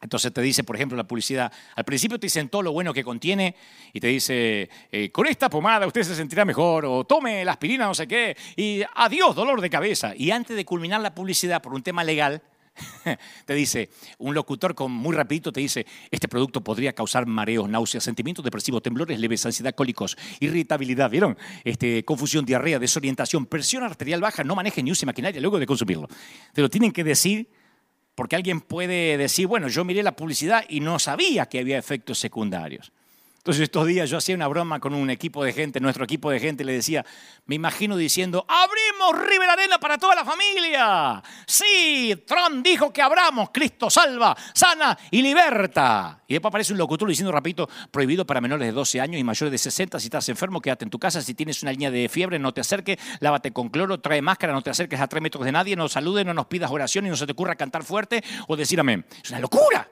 [0.05, 3.03] Entonces te dice, por ejemplo, la publicidad, al principio te dicen todo lo bueno que
[3.03, 3.55] contiene
[3.91, 7.87] y te dice, eh, con esta pomada usted se sentirá mejor, o tome la aspirina,
[7.87, 10.13] no sé qué, y adiós, dolor de cabeza.
[10.15, 12.43] Y antes de culminar la publicidad por un tema legal,
[13.45, 13.89] te dice,
[14.19, 18.83] un locutor con muy rapidito te dice, este producto podría causar mareos, náuseas, sentimientos depresivos,
[18.83, 21.35] temblores leves, ansiedad, cólicos, irritabilidad, ¿vieron?
[21.63, 26.07] Este, confusión, diarrea, desorientación, presión arterial baja, no maneje ni use maquinaria luego de consumirlo.
[26.53, 27.49] Te lo tienen que decir
[28.15, 32.17] porque alguien puede decir, bueno, yo miré la publicidad y no sabía que había efectos
[32.17, 32.91] secundarios.
[33.45, 36.39] Entonces estos días yo hacía una broma con un equipo de gente, nuestro equipo de
[36.39, 37.05] gente, le decía,
[37.45, 41.21] me imagino diciendo, abrimos River Arena para toda la familia.
[41.45, 46.23] Sí, Trump dijo que abramos, Cristo salva, sana y liberta.
[46.25, 49.51] Y después aparece un locutor diciendo, rapidito, prohibido para menores de 12 años y mayores
[49.51, 52.39] de 60, si estás enfermo, quédate en tu casa, si tienes una línea de fiebre,
[52.39, 55.51] no te acerques, lávate con cloro, trae máscara, no te acerques a tres metros de
[55.51, 58.55] nadie, no saludes, no nos pidas oración y no se te ocurra cantar fuerte o
[58.55, 59.05] decir amén.
[59.23, 59.87] Es una locura.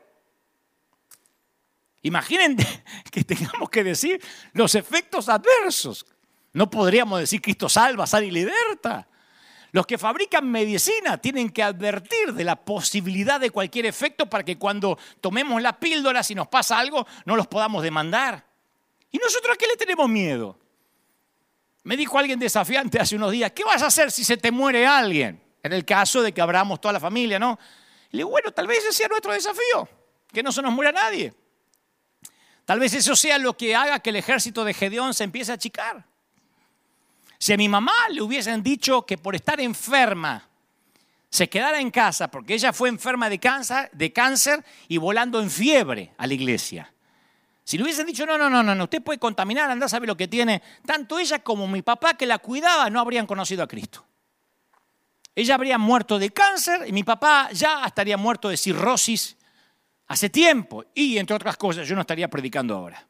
[2.03, 2.57] Imaginen
[3.11, 4.21] que tengamos que decir
[4.53, 6.05] los efectos adversos.
[6.51, 9.07] No podríamos decir Cristo salva, sal y liberta.
[9.71, 14.59] Los que fabrican medicina tienen que advertir de la posibilidad de cualquier efecto para que
[14.59, 18.45] cuando tomemos la píldora, si nos pasa algo, no los podamos demandar.
[19.09, 20.59] ¿Y nosotros a qué le tenemos miedo?
[21.83, 24.85] Me dijo alguien desafiante hace unos días, ¿qué vas a hacer si se te muere
[24.85, 25.41] alguien?
[25.63, 27.57] En el caso de que abramos toda la familia, ¿no?
[28.11, 29.89] Y le digo, bueno, tal vez ese sea nuestro desafío,
[30.31, 31.33] que no se nos muera nadie.
[32.65, 35.55] Tal vez eso sea lo que haga que el ejército de Gedeón se empiece a
[35.55, 36.05] achicar.
[37.37, 40.47] Si a mi mamá le hubiesen dicho que por estar enferma
[41.29, 45.49] se quedara en casa porque ella fue enferma de cáncer, de cáncer y volando en
[45.49, 46.93] fiebre a la iglesia.
[47.65, 50.27] Si le hubiesen dicho, no, no, no, no, usted puede contaminar, anda, sabe lo que
[50.27, 54.05] tiene, tanto ella como mi papá que la cuidaba no habrían conocido a Cristo.
[55.35, 59.35] Ella habría muerto de cáncer y mi papá ya estaría muerto de cirrosis
[60.13, 60.85] hace tiempo.
[60.93, 63.05] Y entre otras cosas, yo no estaría predicando ahora.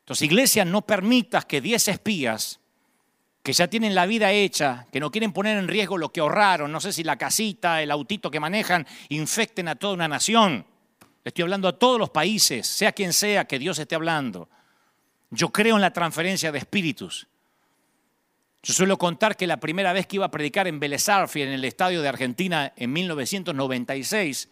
[0.00, 2.60] Entonces, iglesia, no permitas que 10 espías
[3.42, 6.70] que ya tienen la vida hecha, que no quieren poner en riesgo lo que ahorraron,
[6.70, 10.66] no sé si la casita, el autito que manejan, infecten a toda una nación.
[11.24, 14.50] Estoy hablando a todos los países, sea quien sea que Dios esté hablando.
[15.30, 17.28] Yo creo en la transferencia de espíritus.
[18.62, 21.64] Yo suelo contar que la primera vez que iba a predicar en Vélez en el
[21.64, 24.48] estadio de Argentina, en 1996,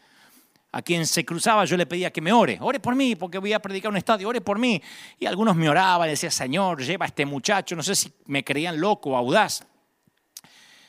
[0.76, 3.54] a quien se cruzaba yo le pedía que me ore, ore por mí, porque voy
[3.54, 4.82] a predicar un estadio, ore por mí.
[5.18, 8.78] Y algunos me oraban, decía, Señor, lleva a este muchacho, no sé si me creían
[8.78, 9.66] loco o audaz.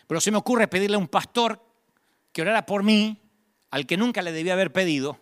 [0.06, 1.64] Pero se me ocurre pedirle a un pastor
[2.34, 3.18] que orara por mí,
[3.72, 5.18] al que nunca le debía haber pedido.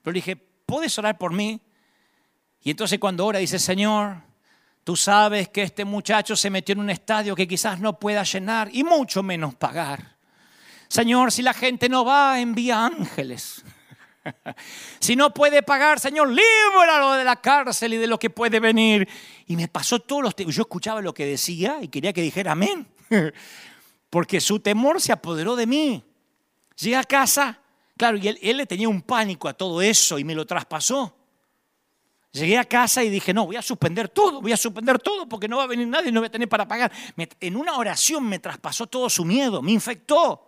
[0.00, 1.60] Pero le dije, ¿puedes orar por mí?
[2.62, 4.22] Y entonces cuando ora dice, Señor,
[4.82, 8.68] Tú sabes que este muchacho se metió en un estadio que quizás no pueda llenar
[8.72, 10.16] y mucho menos pagar.
[10.86, 13.64] Señor, si la gente no va, envía ángeles.
[15.00, 19.08] si no puede pagar, Señor, líbralo de la cárcel y de lo que puede venir.
[19.46, 22.86] Y me pasó todos los Yo escuchaba lo que decía y quería que dijera amén.
[24.10, 26.04] Porque su temor se apoderó de mí.
[26.76, 27.60] Llegué a casa,
[27.96, 31.14] claro, y él, le tenía un pánico a todo eso y me lo traspasó.
[32.32, 35.48] Llegué a casa y dije, no, voy a suspender todo, voy a suspender todo porque
[35.48, 36.92] no va a venir nadie, no voy a tener para pagar.
[37.40, 40.45] en una oración me traspasó todo su miedo, me infectó.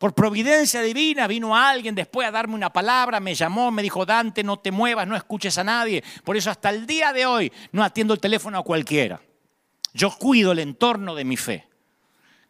[0.00, 4.42] Por providencia divina vino alguien después a darme una palabra, me llamó, me dijo, Dante,
[4.42, 6.02] no te muevas, no escuches a nadie.
[6.24, 9.20] Por eso hasta el día de hoy no atiendo el teléfono a cualquiera.
[9.92, 11.68] Yo cuido el entorno de mi fe.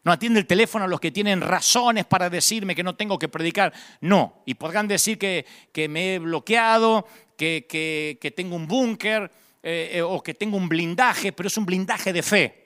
[0.05, 3.27] No atiende el teléfono a los que tienen razones para decirme que no tengo que
[3.27, 3.73] predicar.
[3.99, 4.43] No.
[4.45, 9.29] Y podrán decir que, que me he bloqueado, que, tengo un búnker
[9.61, 12.60] eh, eh, o que tengo un blindaje, pero es un blindaje de fe.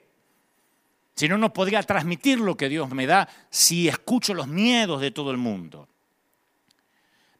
[1.16, 5.10] Si no, no podría transmitir lo que Dios me da si escucho los miedos de
[5.10, 5.88] todo el mundo.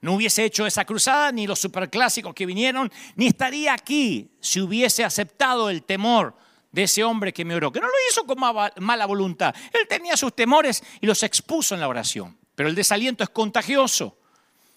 [0.00, 5.04] No hubiese hecho esa cruzada, ni los superclásicos que vinieron, ni estaría aquí si hubiese
[5.04, 6.34] aceptado el temor
[6.72, 9.54] de ese hombre que me oró, que no lo hizo con mala voluntad.
[9.72, 12.36] Él tenía sus temores y los expuso en la oración.
[12.54, 14.16] Pero el desaliento es contagioso.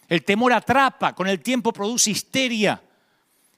[0.09, 2.81] El temor atrapa, con el tiempo produce histeria,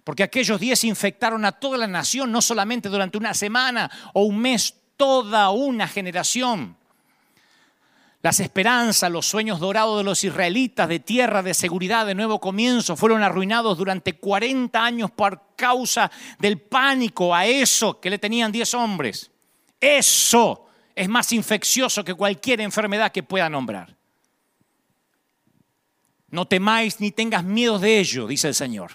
[0.04, 4.39] porque aquellos días infectaron a toda la nación, no solamente durante una semana o un
[4.39, 6.78] mes, toda una generación.
[8.22, 12.96] Las esperanzas, los sueños dorados de los israelitas de tierra, de seguridad, de nuevo comienzo,
[12.96, 18.74] fueron arruinados durante 40 años por causa del pánico a eso que le tenían 10
[18.76, 19.32] hombres.
[19.80, 23.96] Eso es más infeccioso que cualquier enfermedad que pueda nombrar.
[26.30, 28.92] No temáis ni tengas miedo de ello, dice el Señor.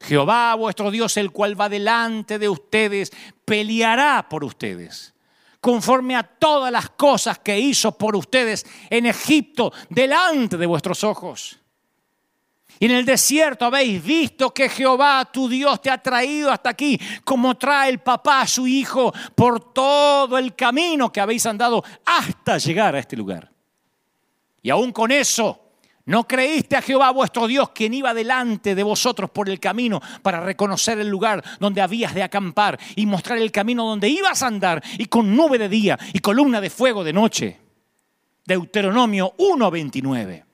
[0.00, 3.12] Jehová vuestro Dios, el cual va delante de ustedes,
[3.44, 5.11] peleará por ustedes,
[5.62, 11.56] conforme a todas las cosas que hizo por ustedes en Egipto, delante de vuestros ojos.
[12.80, 17.00] Y en el desierto habéis visto que Jehová tu Dios te ha traído hasta aquí,
[17.22, 22.58] como trae el papá a su hijo por todo el camino que habéis andado hasta
[22.58, 23.48] llegar a este lugar.
[24.62, 25.71] Y aún con eso,
[26.04, 30.40] ¿No creíste a Jehová vuestro Dios, quien iba delante de vosotros por el camino para
[30.40, 34.82] reconocer el lugar donde habías de acampar y mostrar el camino donde ibas a andar
[34.98, 37.60] y con nube de día y columna de fuego de noche?
[38.44, 40.44] Deuteronomio 1.29.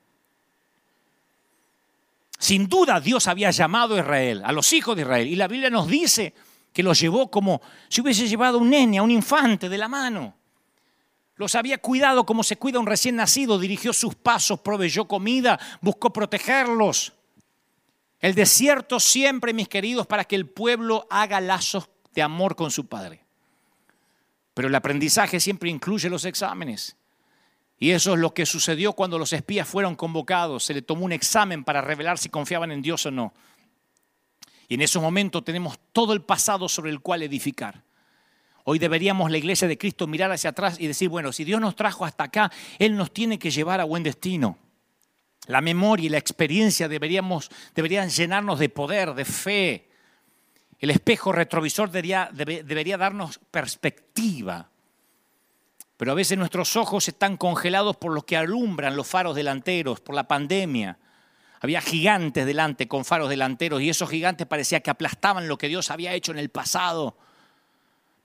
[2.39, 5.71] Sin duda Dios había llamado a Israel, a los hijos de Israel, y la Biblia
[5.71, 6.35] nos dice
[6.73, 10.38] que los llevó como si hubiese llevado un nene, a un infante de la mano.
[11.39, 16.13] Los había cuidado como se cuida un recién nacido, dirigió sus pasos, proveyó comida, buscó
[16.13, 17.13] protegerlos.
[18.19, 22.87] El desierto siempre, mis queridos, para que el pueblo haga lazos de amor con su
[22.87, 23.25] padre.
[24.53, 26.97] Pero el aprendizaje siempre incluye los exámenes.
[27.79, 30.65] Y eso es lo que sucedió cuando los espías fueron convocados.
[30.65, 33.33] Se le tomó un examen para revelar si confiaban en Dios o no.
[34.67, 37.85] Y en ese momento tenemos todo el pasado sobre el cual edificar.
[38.71, 41.75] Hoy deberíamos la iglesia de Cristo mirar hacia atrás y decir, bueno, si Dios nos
[41.75, 44.59] trajo hasta acá, Él nos tiene que llevar a buen destino.
[45.47, 49.89] La memoria y la experiencia deberíamos, deberían llenarnos de poder, de fe.
[50.79, 54.69] El espejo retrovisor debería, debería darnos perspectiva.
[55.97, 60.15] Pero a veces nuestros ojos están congelados por lo que alumbran los faros delanteros, por
[60.15, 60.99] la pandemia.
[61.61, 65.91] Había gigantes delante con faros delanteros y esos gigantes parecía que aplastaban lo que Dios
[65.91, 67.17] había hecho en el pasado.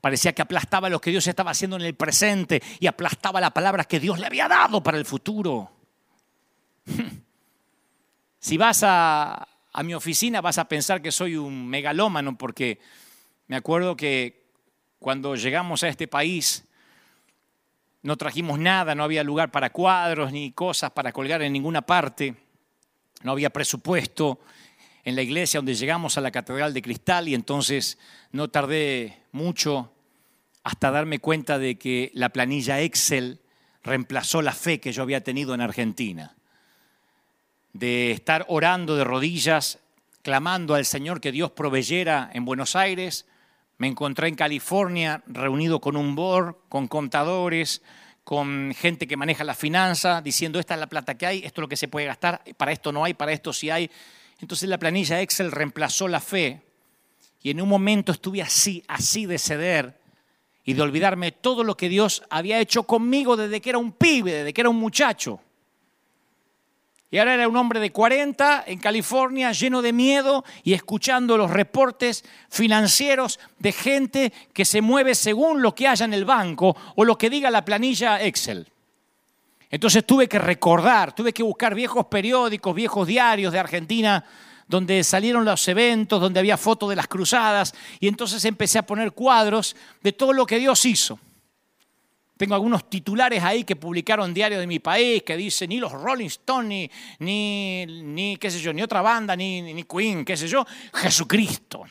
[0.04, 3.84] Parecía que aplastaba lo que Dios estaba haciendo en el presente y aplastaba la palabra
[3.84, 5.72] que Dios le había dado para el futuro.
[8.38, 12.80] Si vas a, a mi oficina vas a pensar que soy un megalómano porque
[13.46, 14.44] me acuerdo que
[14.98, 16.66] cuando llegamos a este país
[18.02, 22.34] no trajimos nada, no había lugar para cuadros ni cosas para colgar en ninguna parte,
[23.22, 24.40] no había presupuesto
[25.02, 27.96] en la iglesia donde llegamos a la Catedral de Cristal y entonces
[28.32, 29.93] no tardé mucho
[30.64, 33.40] hasta darme cuenta de que la planilla Excel
[33.82, 36.34] reemplazó la fe que yo había tenido en Argentina
[37.74, 39.80] de estar orando de rodillas,
[40.22, 43.26] clamando al Señor que Dios proveyera en Buenos Aires.
[43.78, 47.82] Me encontré en California reunido con un board, con contadores,
[48.22, 51.62] con gente que maneja la finanza, diciendo esta es la plata que hay, esto es
[51.62, 53.90] lo que se puede gastar, para esto no hay, para esto sí hay.
[54.40, 56.62] Entonces la planilla Excel reemplazó la fe
[57.42, 60.03] y en un momento estuve así, así de ceder
[60.64, 64.32] y de olvidarme todo lo que Dios había hecho conmigo desde que era un pibe,
[64.32, 65.40] desde que era un muchacho.
[67.10, 71.50] Y ahora era un hombre de 40 en California, lleno de miedo y escuchando los
[71.50, 77.04] reportes financieros de gente que se mueve según lo que haya en el banco o
[77.04, 78.66] lo que diga la planilla Excel.
[79.70, 84.24] Entonces tuve que recordar, tuve que buscar viejos periódicos, viejos diarios de Argentina,
[84.68, 89.12] donde salieron los eventos, donde había fotos de las cruzadas, y entonces empecé a poner
[89.12, 91.18] cuadros de todo lo que Dios hizo.
[92.36, 96.26] Tengo algunos titulares ahí que publicaron diarios de mi país que dicen ni los Rolling
[96.26, 96.90] Stones,
[97.20, 101.84] ni, ni, qué sé yo, ni otra banda, ni, ni Queen, qué sé yo, Jesucristo.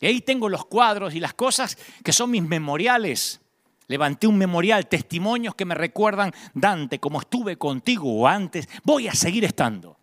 [0.00, 3.40] Y ahí tengo los cuadros y las cosas que son mis memoriales.
[3.88, 9.14] Levanté un memorial, testimonios que me recuerdan, Dante, como estuve contigo o antes, voy a
[9.14, 9.98] seguir estando.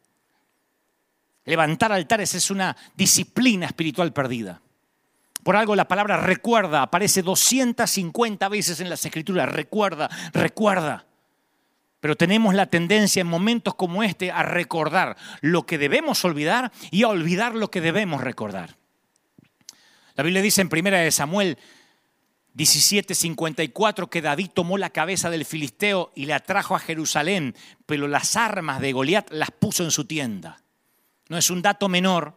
[1.45, 4.61] Levantar altares es una disciplina espiritual perdida.
[5.43, 9.49] Por algo la palabra recuerda aparece 250 veces en las escrituras.
[9.49, 11.05] Recuerda, recuerda.
[11.99, 17.03] Pero tenemos la tendencia en momentos como este a recordar lo que debemos olvidar y
[17.03, 18.77] a olvidar lo que debemos recordar.
[20.15, 21.57] La Biblia dice en 1 Samuel
[22.55, 28.35] 17:54 que David tomó la cabeza del filisteo y la trajo a Jerusalén, pero las
[28.35, 30.61] armas de Goliat las puso en su tienda.
[31.32, 32.34] No es un dato menor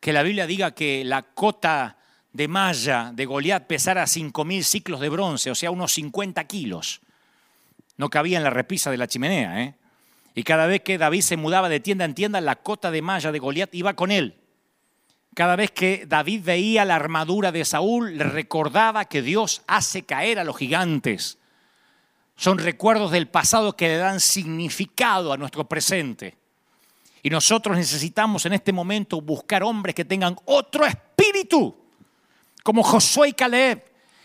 [0.00, 1.98] que la Biblia diga que la cota
[2.32, 7.00] de malla de Goliat pesara 5.000 ciclos de bronce, o sea, unos 50 kilos.
[7.96, 9.62] No cabía en la repisa de la chimenea.
[9.62, 9.76] ¿eh?
[10.34, 13.30] Y cada vez que David se mudaba de tienda en tienda, la cota de malla
[13.30, 14.34] de Goliat iba con él.
[15.34, 20.40] Cada vez que David veía la armadura de Saúl, le recordaba que Dios hace caer
[20.40, 21.38] a los gigantes.
[22.34, 26.41] Son recuerdos del pasado que le dan significado a nuestro presente.
[27.22, 31.76] Y nosotros necesitamos en este momento buscar hombres que tengan otro espíritu
[32.62, 33.84] como Josué y Caleb,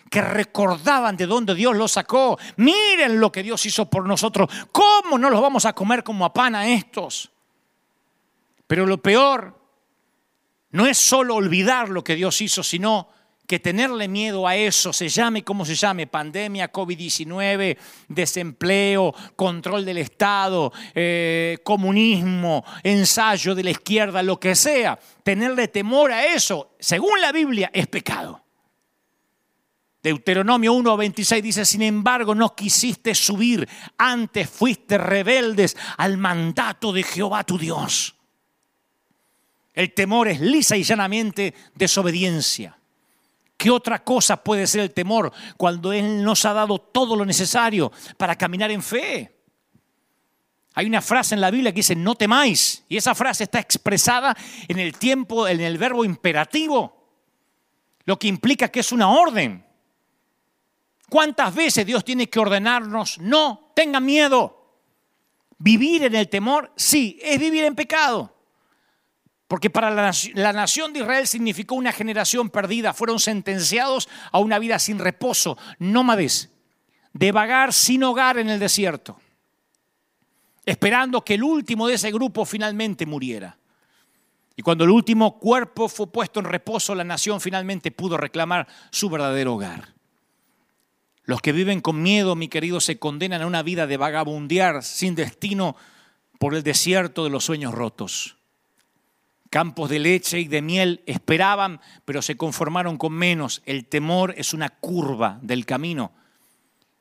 [0.10, 2.40] que recordaban de dónde Dios los sacó.
[2.58, 4.50] Miren lo que Dios hizo por nosotros.
[4.72, 7.30] ¿Cómo no los vamos a comer como a pan a estos?
[8.66, 9.60] Pero lo peor
[10.72, 13.10] no es solo olvidar lo que Dios hizo, sino
[13.48, 17.78] que tenerle miedo a eso, se llame como se llame, pandemia, COVID-19,
[18.10, 26.12] desempleo, control del Estado, eh, comunismo, ensayo de la izquierda, lo que sea, tenerle temor
[26.12, 28.44] a eso, según la Biblia, es pecado.
[30.04, 33.68] Deuteronomio 1:26 dice, sin embargo, no quisiste subir,
[33.98, 38.14] antes fuiste rebeldes al mandato de Jehová tu Dios.
[39.74, 42.77] El temor es lisa y llanamente desobediencia.
[43.58, 47.92] ¿Qué otra cosa puede ser el temor cuando Él nos ha dado todo lo necesario
[48.16, 49.36] para caminar en fe?
[50.76, 52.86] Hay una frase en la Biblia que dice, no temáis.
[52.88, 54.38] Y esa frase está expresada
[54.68, 56.96] en el tiempo, en el verbo imperativo,
[58.06, 59.66] lo que implica que es una orden.
[61.10, 64.54] ¿Cuántas veces Dios tiene que ordenarnos, no, tengan miedo?
[65.58, 68.37] Vivir en el temor, sí, es vivir en pecado.
[69.48, 72.94] Porque para la, nación de Israel significó una generación perdida.
[72.94, 76.52] Fueron sentenciados a una vida sin reposo, nómades,
[77.14, 79.20] de vagar sin hogar en el desierto,
[80.66, 83.58] esperando que el último de ese grupo finalmente muriera.
[84.58, 89.10] Y cuando el último cuerpo fue puesto en reposo, la nación finalmente pudo reclamar su
[89.10, 89.94] verdadero hogar.
[91.24, 95.16] Los que viven con miedo, mi querido, se condenan a una vida de vagabundear sin
[95.16, 95.76] destino
[96.40, 98.37] por el desierto de los sueños rotos.
[99.50, 103.62] Campos de leche y de miel esperaban, pero se conformaron con menos.
[103.66, 106.12] El temor es una curva del camino.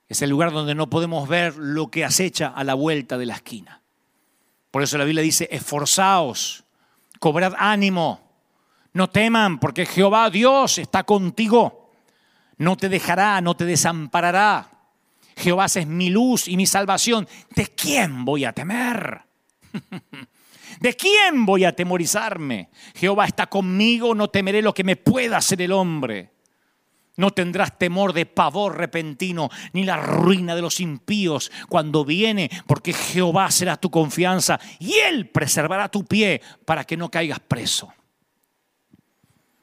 [0.09, 3.35] Es el lugar donde no podemos ver lo que acecha a la vuelta de la
[3.35, 3.83] esquina.
[4.71, 6.65] Por eso la Biblia dice, esforzaos,
[7.19, 8.27] cobrad ánimo,
[8.93, 11.91] no teman, porque Jehová Dios está contigo.
[12.59, 14.71] No te dejará, no te desamparará.
[15.37, 17.29] Jehová es mi luz y mi salvación.
[17.55, 19.23] ¿De quién voy a temer?
[20.81, 22.71] ¿De quién voy a temorizarme?
[22.95, 26.31] Jehová está conmigo, no temeré lo que me pueda hacer el hombre.
[27.17, 32.93] No tendrás temor de pavor repentino, ni la ruina de los impíos cuando viene, porque
[32.93, 37.91] Jehová será tu confianza y Él preservará tu pie para que no caigas preso.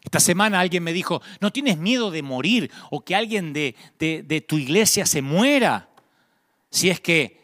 [0.04, 4.46] Esta semana alguien me dijo, ¿no tienes miedo de morir o que alguien de, de
[4.48, 5.90] tu iglesia se muera
[6.72, 7.40] si es que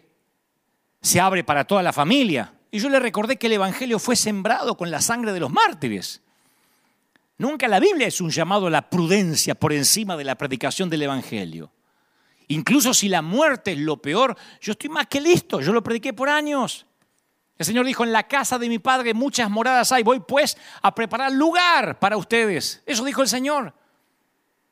[1.01, 2.58] se abre para toda la familia?
[2.71, 6.21] Y yo le recordé que el Evangelio fue sembrado con la sangre de los mártires.
[7.37, 11.03] Nunca la Biblia es un llamado a la prudencia por encima de la predicación del
[11.03, 11.71] Evangelio.
[12.49, 16.13] Incluso si la muerte es lo peor, yo estoy más que listo, yo lo prediqué
[16.13, 16.85] por años.
[17.57, 20.93] El Señor dijo, en la casa de mi Padre muchas moradas hay, voy pues a
[20.93, 22.81] preparar lugar para ustedes.
[22.85, 23.73] Eso dijo el Señor.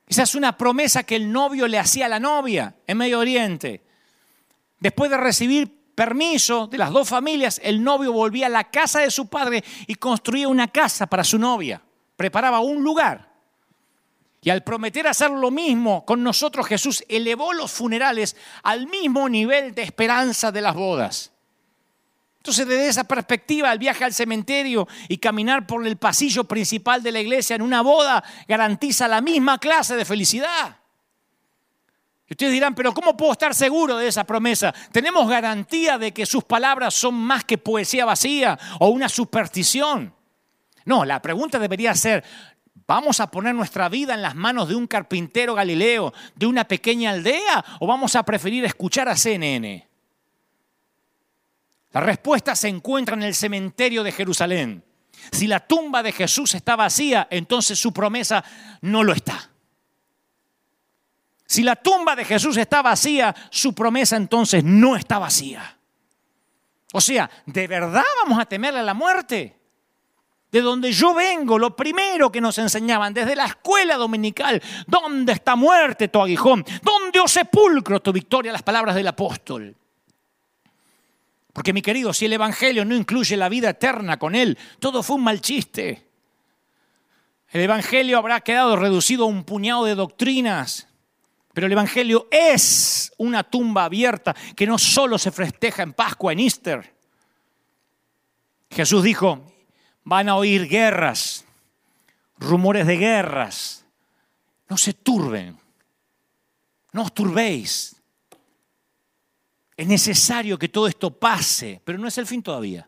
[0.07, 3.83] Esa es una promesa que el novio le hacía a la novia en Medio Oriente.
[4.79, 9.09] Después de recibir permiso de las dos familias, el novio volvía a la casa de
[9.09, 11.81] su padre y construía una casa para su novia.
[12.15, 13.33] Preparaba un lugar.
[14.43, 19.73] Y al prometer hacer lo mismo con nosotros, Jesús elevó los funerales al mismo nivel
[19.73, 21.31] de esperanza de las bodas.
[22.37, 27.11] Entonces, desde esa perspectiva, el viaje al cementerio y caminar por el pasillo principal de
[27.11, 30.77] la iglesia en una boda garantiza la misma clase de felicidad.
[32.29, 34.73] Y ustedes dirán, pero ¿cómo puedo estar seguro de esa promesa?
[34.91, 40.13] ¿Tenemos garantía de que sus palabras son más que poesía vacía o una superstición?
[40.83, 42.25] No, la pregunta debería ser,
[42.85, 47.11] ¿vamos a poner nuestra vida en las manos de un carpintero galileo de una pequeña
[47.11, 49.87] aldea o vamos a preferir escuchar a CNN?
[51.93, 54.83] La respuesta se encuentra en el cementerio de Jerusalén.
[55.31, 58.43] Si la tumba de Jesús está vacía, entonces su promesa
[58.81, 59.49] no lo está.
[61.47, 65.77] Si la tumba de Jesús está vacía, su promesa entonces no está vacía.
[66.91, 69.57] O sea, ¿de verdad vamos a temerle a la muerte?
[70.51, 75.55] De donde yo vengo, lo primero que nos enseñaban desde la escuela dominical, ¿dónde está
[75.55, 76.65] muerte tu aguijón?
[76.83, 78.51] ¿Dónde o sepulcro tu victoria?
[78.51, 79.75] Las palabras del apóstol.
[81.53, 85.15] Porque mi querido, si el Evangelio no incluye la vida eterna con él, todo fue
[85.15, 86.07] un mal chiste.
[87.49, 90.86] El Evangelio habrá quedado reducido a un puñado de doctrinas
[91.57, 96.41] pero el Evangelio es una tumba abierta que no solo se festeja en Pascua, en
[96.41, 96.93] Easter.
[98.69, 99.43] Jesús dijo,
[100.03, 101.45] van a oír guerras,
[102.37, 103.87] rumores de guerras.
[104.69, 105.57] No se turben,
[106.91, 107.95] no os turbéis.
[109.75, 112.87] Es necesario que todo esto pase, pero no es el fin todavía.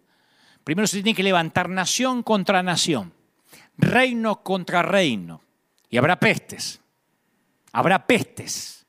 [0.64, 3.16] Primero se tiene que levantar nación contra nación,
[3.80, 5.42] reino contra reino,
[5.90, 6.79] y habrá pestes
[7.72, 8.86] habrá pestes,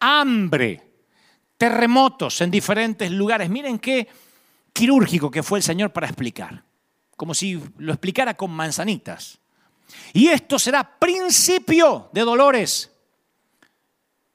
[0.00, 0.82] hambre,
[1.56, 3.48] terremotos en diferentes lugares.
[3.48, 4.08] Miren qué
[4.72, 6.64] quirúrgico que fue el Señor para explicar,
[7.16, 9.38] como si lo explicara con manzanitas.
[10.12, 12.90] Y esto será principio de dolores.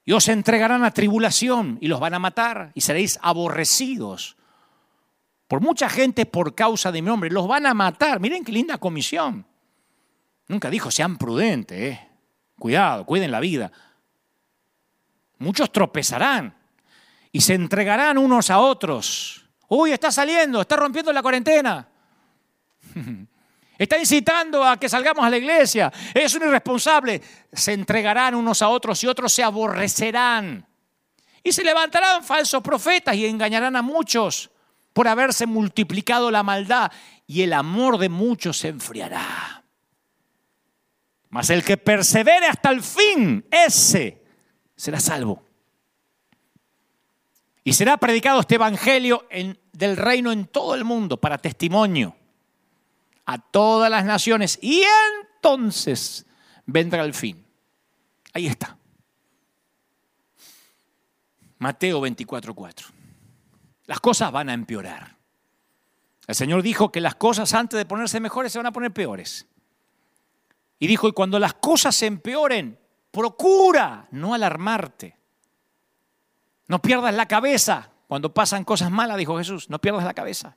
[0.04, 4.36] Y os entregarán a tribulación y los van a matar y seréis aborrecidos
[5.46, 7.30] por mucha gente por causa de mi nombre.
[7.30, 8.20] Los van a matar.
[8.20, 9.46] Miren qué linda comisión.
[10.48, 11.78] Nunca dijo sean prudentes.
[11.78, 12.08] Eh.
[12.58, 13.70] Cuidado, cuiden la vida.
[15.40, 16.54] Muchos tropezarán
[17.32, 19.42] y se entregarán unos a otros.
[19.68, 21.88] Uy, está saliendo, está rompiendo la cuarentena.
[23.78, 25.90] Está incitando a que salgamos a la iglesia.
[26.12, 27.22] Es un irresponsable.
[27.50, 30.66] Se entregarán unos a otros y otros se aborrecerán.
[31.42, 34.50] Y se levantarán falsos profetas y engañarán a muchos
[34.92, 36.92] por haberse multiplicado la maldad
[37.26, 39.64] y el amor de muchos se enfriará.
[41.30, 44.19] Mas el que persevere hasta el fin, ese
[44.80, 45.42] será salvo.
[47.62, 49.28] Y será predicado este Evangelio
[49.72, 52.16] del reino en todo el mundo para testimonio
[53.26, 54.58] a todas las naciones.
[54.62, 54.82] Y
[55.34, 56.24] entonces
[56.64, 57.44] vendrá el fin.
[58.32, 58.78] Ahí está.
[61.58, 62.86] Mateo 24:4.
[63.84, 65.14] Las cosas van a empeorar.
[66.26, 69.46] El Señor dijo que las cosas antes de ponerse mejores se van a poner peores.
[70.78, 72.79] Y dijo, y cuando las cosas se empeoren,
[73.10, 75.16] Procura no alarmarte.
[76.68, 79.68] No pierdas la cabeza cuando pasan cosas malas, dijo Jesús.
[79.70, 80.56] No pierdas la cabeza.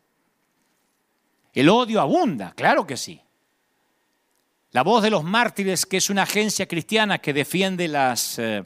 [1.53, 3.21] El odio abunda, claro que sí.
[4.71, 8.65] La voz de los mártires, que es una agencia cristiana que defiende las, eh,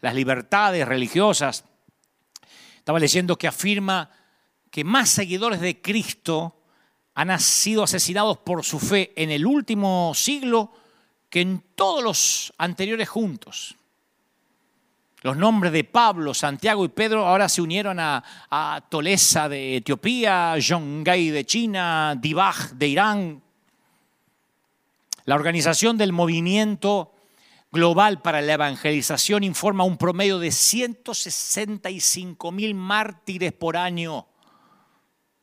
[0.00, 1.64] las libertades religiosas,
[2.78, 4.10] estaba leyendo que afirma
[4.70, 6.62] que más seguidores de Cristo
[7.14, 10.72] han sido asesinados por su fe en el último siglo
[11.34, 13.74] que en todos los anteriores juntos.
[15.22, 18.22] Los nombres de Pablo, Santiago y Pedro ahora se unieron a,
[18.88, 23.42] Tolesa de Etiopía, Yongay de China, Dibaj de Irán.
[25.24, 27.12] La organización del movimiento
[27.72, 34.28] global para la evangelización informa un promedio de 165 mil mártires por año,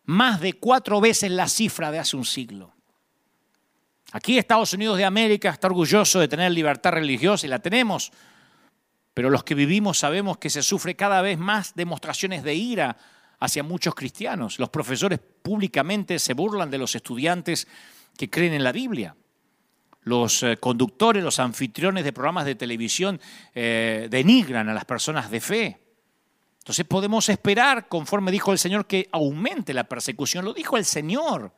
[0.05, 2.71] más de cuatro veces la cifra de hace un siglo.
[4.11, 8.11] Aquí Estados Unidos de América está orgulloso de tener libertad religiosa y la tenemos,
[9.13, 12.97] pero los que vivimos sabemos que se sufre cada vez más demostraciones de ira
[13.39, 14.59] hacia muchos cristianos.
[14.59, 17.67] Los profesores públicamente se burlan de los estudiantes
[18.17, 19.15] que creen en la Biblia
[20.03, 23.19] los eh, conductores, los anfitriones de programas de televisión
[23.53, 25.79] eh, denigran a las personas de fe.
[26.59, 30.45] Entonces podemos esperar, conforme dijo el Señor, que aumente la persecución.
[30.45, 31.51] Lo dijo el Señor.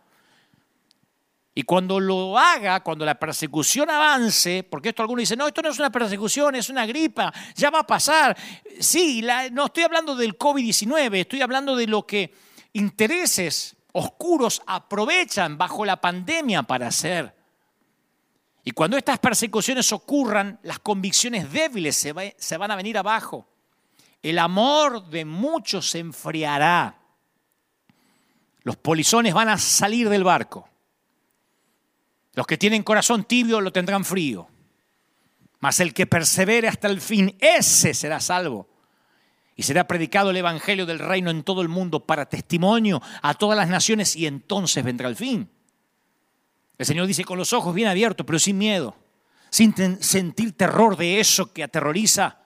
[1.56, 5.70] Y cuando lo haga, cuando la persecución avance, porque esto algunos dicen, no, esto no
[5.70, 8.36] es una persecución, es una gripa, ya va a pasar.
[8.80, 12.34] Sí, no estoy hablando del COVID-19, estoy hablando de lo que
[12.74, 17.36] intereses oscuros aprovechan bajo la pandemia para hacer.
[18.66, 23.48] Y cuando estas persecuciones ocurran, las convicciones débiles se, van a venir abajo.
[24.22, 26.98] El amor de muchos se enfriará.
[28.62, 30.70] Los polizones van a salir del barco.
[32.34, 34.48] Los que tienen corazón tibio lo tendrán frío.
[35.60, 38.68] Mas el que persevere hasta el fin, ese será salvo.
[39.56, 43.58] Y será predicado el Evangelio del reino en todo el mundo para testimonio a todas
[43.58, 45.50] las naciones y entonces vendrá el fin.
[46.78, 48.96] El Señor dice con los ojos bien abiertos, pero sin miedo,
[49.52, 52.43] sin sentir terror de eso que aterroriza.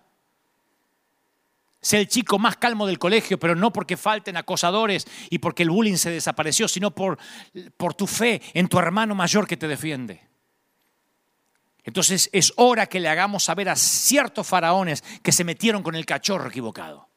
[1.82, 5.70] Sé el chico más calmo del colegio, pero no porque falten acosadores y porque el
[5.70, 7.18] bullying se desapareció, sino por,
[7.78, 10.28] por tu fe en tu hermano mayor que te defiende.
[11.84, 16.06] Entonces es hora que le hagamos saber a ciertos faraones que se metieron con el
[16.06, 17.08] cachorro equivocado.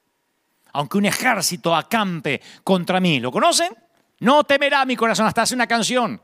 [0.73, 3.75] Aunque un ejército acampe contra mí, ¿lo conocen?
[4.21, 6.21] No temerá mi corazón, hasta hace una canción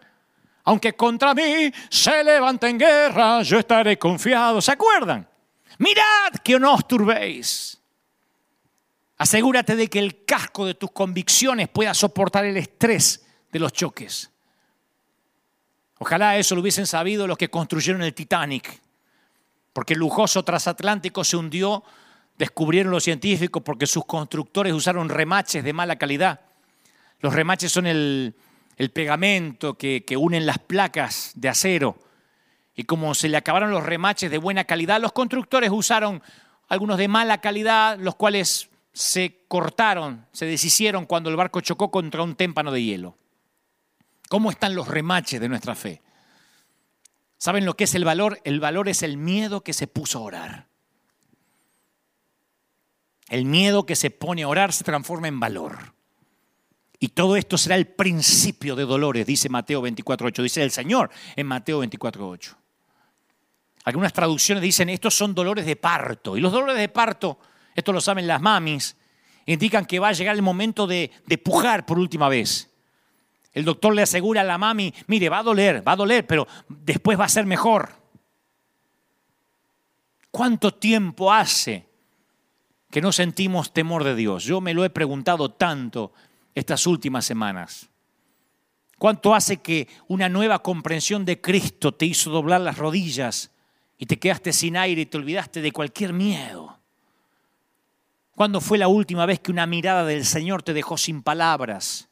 [0.66, 4.60] aunque contra mí se levanta en guerra, yo estaré confiado.
[4.60, 5.26] ¿Se acuerdan?
[5.78, 7.80] Mirad que no os turbéis.
[9.18, 14.30] Asegúrate de que el casco de tus convicciones pueda soportar el estrés de los choques.
[15.98, 18.80] Ojalá eso lo hubiesen sabido los que construyeron el Titanic,
[19.72, 21.82] porque el lujoso transatlántico se hundió,
[22.36, 26.40] descubrieron los científicos porque sus constructores usaron remaches de mala calidad.
[27.20, 28.34] Los remaches son el,
[28.76, 31.98] el pegamento que, unen las placas de acero.
[32.74, 36.22] Y como se le acabaron los remaches de buena calidad, los constructores usaron
[36.68, 42.22] algunos de mala calidad, los cuales se cortaron, se deshicieron cuando el barco chocó contra
[42.22, 43.18] un témpano de hielo.
[44.30, 46.00] ¿Cómo están los remaches de nuestra fe?
[47.36, 48.40] ¿Saben lo que es el valor?
[48.44, 50.66] El valor es el miedo que se puso a orar.
[53.28, 55.92] El miedo que se pone a orar se transforma en valor.
[56.98, 61.46] Y todo esto será el principio de dolores, dice Mateo 24.8, dice el Señor en
[61.46, 62.56] Mateo 24.8.
[63.84, 66.34] Algunas traducciones dicen, estos son dolores de parto.
[66.34, 67.38] Y los dolores de parto,
[67.76, 68.96] esto lo saben las mamis,
[69.46, 72.70] indican que va a llegar el momento de, de pujar por última vez.
[73.52, 76.46] El doctor le asegura a la mami, mire, va a doler, va a doler, pero
[76.68, 77.90] después va a ser mejor.
[80.30, 81.86] ¿Cuánto tiempo hace
[82.90, 84.44] que no sentimos temor de Dios?
[84.44, 86.12] Yo me lo he preguntado tanto
[86.56, 87.88] estas últimas semanas?
[88.98, 93.52] ¿Cuánto hace que una nueva comprensión de Cristo te hizo doblar las rodillas
[93.98, 96.75] y te quedaste sin aire y te olvidaste de cualquier miedo?
[98.36, 102.10] ¿Cuándo fue la última vez que una mirada del Señor te dejó sin palabras?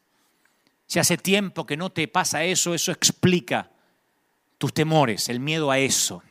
[0.87, 3.71] Si hace tiempo que no te pasa eso, eso explica
[4.57, 6.23] tus temores, el miedo a eso.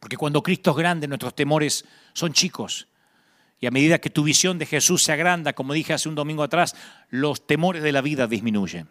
[0.00, 2.88] Porque cuando Cristo es grande, nuestros temores son chicos.
[3.58, 6.42] Y a medida que tu visión de Jesús se agranda, como dije hace un domingo
[6.42, 6.76] atrás,
[7.08, 8.86] los temores de la vida disminuyen.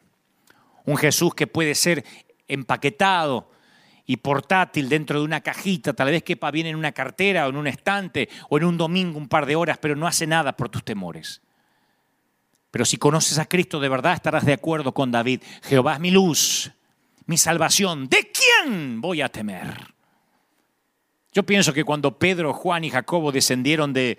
[0.85, 2.03] Un Jesús que puede ser
[2.47, 3.51] empaquetado
[4.09, 7.57] y portátil dentro de una cajita, tal vez quepa bien en una cartera o en
[7.57, 10.67] un estante o en un domingo un par de horas, pero no hace nada por
[10.67, 11.43] tus temores.
[12.71, 15.43] Pero si conoces a Cristo de verdad, estarás de acuerdo con David.
[15.61, 16.71] Jehová es mi luz,
[17.27, 18.09] mi salvación.
[18.09, 19.93] ¿De quién voy a temer?
[21.31, 24.17] Yo pienso que cuando Pedro, Juan y Jacobo descendieron de,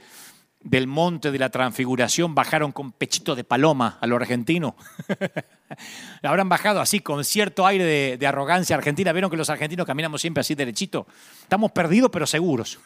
[0.62, 4.76] del monte de la transfiguración bajaron con pechito de paloma a lo argentino.
[6.22, 9.12] Habrán bajado así con cierto aire de, arrogancia argentina.
[9.12, 11.06] Vieron que los argentinos caminamos siempre así derechito.
[11.42, 12.78] Estamos perdidos pero seguros.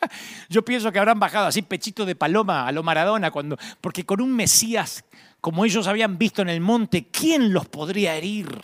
[0.48, 4.20] Yo pienso que habrán bajado así pechito de paloma a lo Maradona, cuando, porque con
[4.20, 5.04] un Mesías
[5.42, 8.62] como ellos habían visto en el monte, ¿quién los podría herir?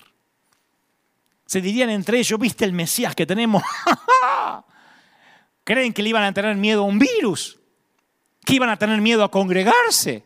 [1.44, 3.64] Se dirían entre ellos, ¿viste el Mesías que tenemos?
[5.64, 7.57] ¿Creen que le iban a tener miedo a un virus?
[8.44, 10.24] Que iban a tener miedo a congregarse.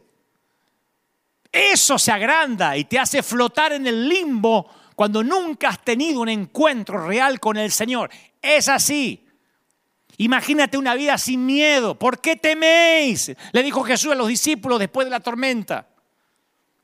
[1.50, 6.28] Eso se agranda y te hace flotar en el limbo cuando nunca has tenido un
[6.28, 8.10] encuentro real con el Señor.
[8.40, 9.26] Es así.
[10.16, 11.98] Imagínate una vida sin miedo.
[11.98, 13.32] ¿Por qué teméis?
[13.52, 15.88] Le dijo Jesús a los discípulos después de la tormenta.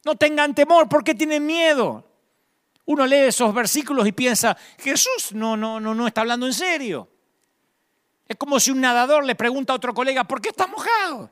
[0.04, 2.04] No tengan temor, ¿por qué tienen miedo?
[2.86, 7.08] Uno lee esos versículos y piensa, Jesús no, no, no, no está hablando en serio.
[8.28, 11.30] Es como si un nadador le pregunta a otro colega, ¿por qué estás mojado?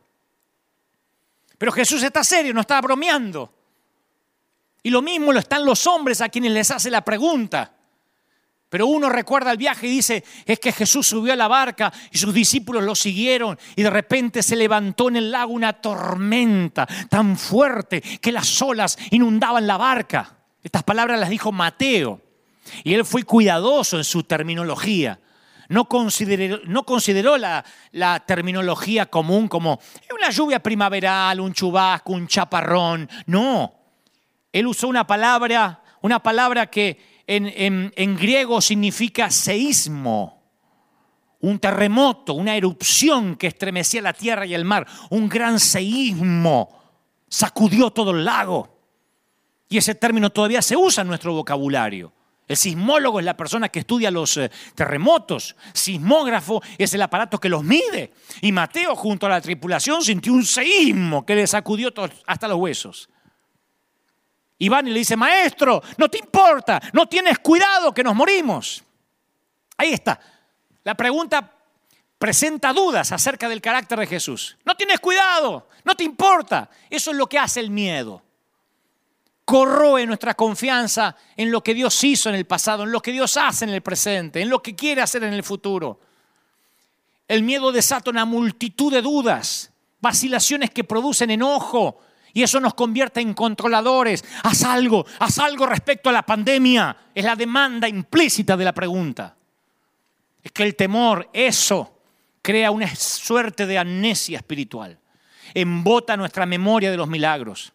[1.58, 3.52] Pero Jesús está serio, no está bromeando.
[4.82, 7.72] Y lo mismo lo están los hombres a quienes les hace la pregunta.
[8.68, 12.18] Pero uno recuerda el viaje y dice, es que Jesús subió a la barca y
[12.18, 17.36] sus discípulos lo siguieron y de repente se levantó en el lago una tormenta tan
[17.36, 20.36] fuerte que las olas inundaban la barca.
[20.62, 22.20] Estas palabras las dijo Mateo
[22.82, 25.20] y él fue cuidadoso en su terminología.
[25.68, 29.80] No consideró, la, terminología común como
[30.16, 33.08] una lluvia primaveral, un chubasco, un chaparrón.
[33.26, 33.72] No,
[34.52, 40.42] él usó una palabra, una palabra que en, griego significa seísmo,
[41.40, 46.82] un terremoto, una erupción que estremecía la tierra y el mar, un gran seísmo,
[47.28, 48.76] sacudió todo el lago.
[49.68, 52.12] Y ese término todavía se usa en nuestro vocabulario.
[52.48, 55.56] El sismólogo es la persona que estudia los eh, terremotos.
[55.72, 58.12] Sismógrafo es el aparato que los mide.
[58.40, 61.92] Y Mateo, junto a la tripulación, sintió un seísmo que le sacudió
[62.26, 63.08] hasta los huesos.
[64.58, 68.82] Y van y le dice, maestro, no te importa, no tienes cuidado que nos morimos.
[69.76, 70.18] Ahí está.
[70.84, 71.52] La pregunta
[72.16, 74.56] presenta dudas acerca del carácter de Jesús.
[74.64, 76.70] No tienes cuidado, no te importa.
[76.88, 78.22] Eso es lo que hace el miedo.
[79.46, 83.36] Corroe nuestra confianza en lo que Dios hizo en el pasado, en lo que Dios
[83.36, 86.00] hace en el presente, en lo que quiere hacer en el futuro.
[87.28, 89.70] El miedo desata una multitud de dudas,
[90.00, 92.00] vacilaciones que producen enojo,
[92.32, 94.24] y eso nos convierte en controladores.
[94.42, 96.94] Haz algo, haz algo respecto a la pandemia.
[97.14, 99.36] Es la demanda implícita de la pregunta.
[100.42, 101.98] Es que el temor, eso,
[102.42, 104.98] crea una suerte de amnesia espiritual.
[105.54, 107.72] Embota nuestra memoria de los milagros.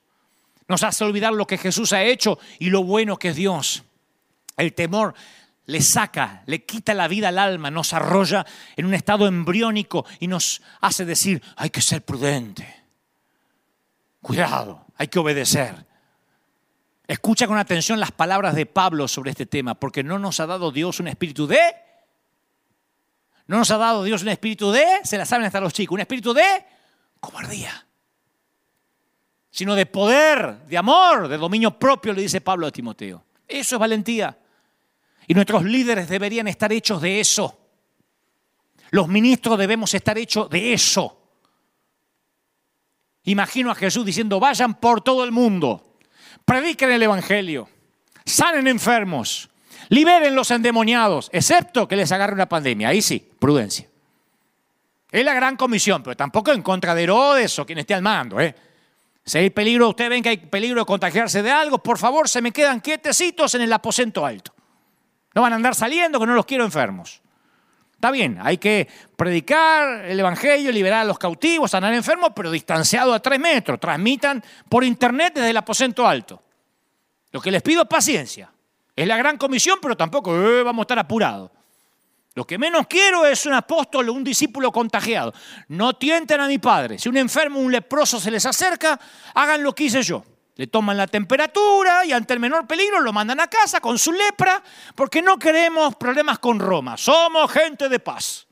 [0.71, 3.83] Nos hace olvidar lo que Jesús ha hecho y lo bueno que es Dios.
[4.55, 5.13] El temor
[5.65, 8.45] le saca, le quita la vida al alma, nos arrolla
[8.77, 12.73] en un estado embriónico y nos hace decir, hay que ser prudente.
[14.21, 15.85] Cuidado, hay que obedecer.
[17.05, 20.71] Escucha con atención las palabras de Pablo sobre este tema, porque no nos ha dado
[20.71, 21.59] Dios un espíritu de...
[23.45, 25.99] No nos ha dado Dios un espíritu de, se la saben hasta los chicos, un
[25.99, 26.45] espíritu de
[27.19, 27.85] cobardía,
[29.51, 33.23] sino de poder, de amor, de dominio propio, le dice Pablo a Timoteo.
[33.47, 34.37] Eso es valentía.
[35.27, 37.59] Y nuestros líderes deberían estar hechos de eso.
[38.91, 41.17] Los ministros debemos estar hechos de eso.
[43.25, 45.97] Imagino a Jesús diciendo, vayan por todo el mundo,
[46.43, 47.69] prediquen el Evangelio,
[48.25, 49.49] sanen enfermos,
[49.89, 52.89] liberen los endemoniados, excepto que les agarre una pandemia.
[52.89, 53.87] Ahí sí, prudencia.
[55.11, 58.39] Es la gran comisión, pero tampoco en contra de Herodes o quien esté al mando.
[58.39, 58.55] ¿eh?
[59.23, 62.41] Si hay peligro, ustedes ven que hay peligro de contagiarse de algo, por favor se
[62.41, 64.53] me quedan quietecitos en el aposento alto.
[65.33, 67.21] No van a andar saliendo, que no los quiero enfermos.
[67.93, 73.13] Está bien, hay que predicar el Evangelio, liberar a los cautivos, sanar enfermos, pero distanciado
[73.13, 73.79] a tres metros.
[73.79, 76.41] Transmitan por internet desde el aposento alto.
[77.31, 78.51] Lo que les pido es paciencia.
[78.95, 81.51] Es la gran comisión, pero tampoco eh, vamos a estar apurados.
[82.33, 85.33] Lo que menos quiero es un apóstol o un discípulo contagiado.
[85.67, 86.97] No tienten a mi padre.
[86.97, 88.99] Si un enfermo, un leproso se les acerca,
[89.33, 90.23] hagan lo que hice yo.
[90.55, 94.13] Le toman la temperatura y ante el menor peligro lo mandan a casa con su
[94.13, 94.61] lepra
[94.95, 96.97] porque no queremos problemas con Roma.
[96.97, 98.47] Somos gente de paz.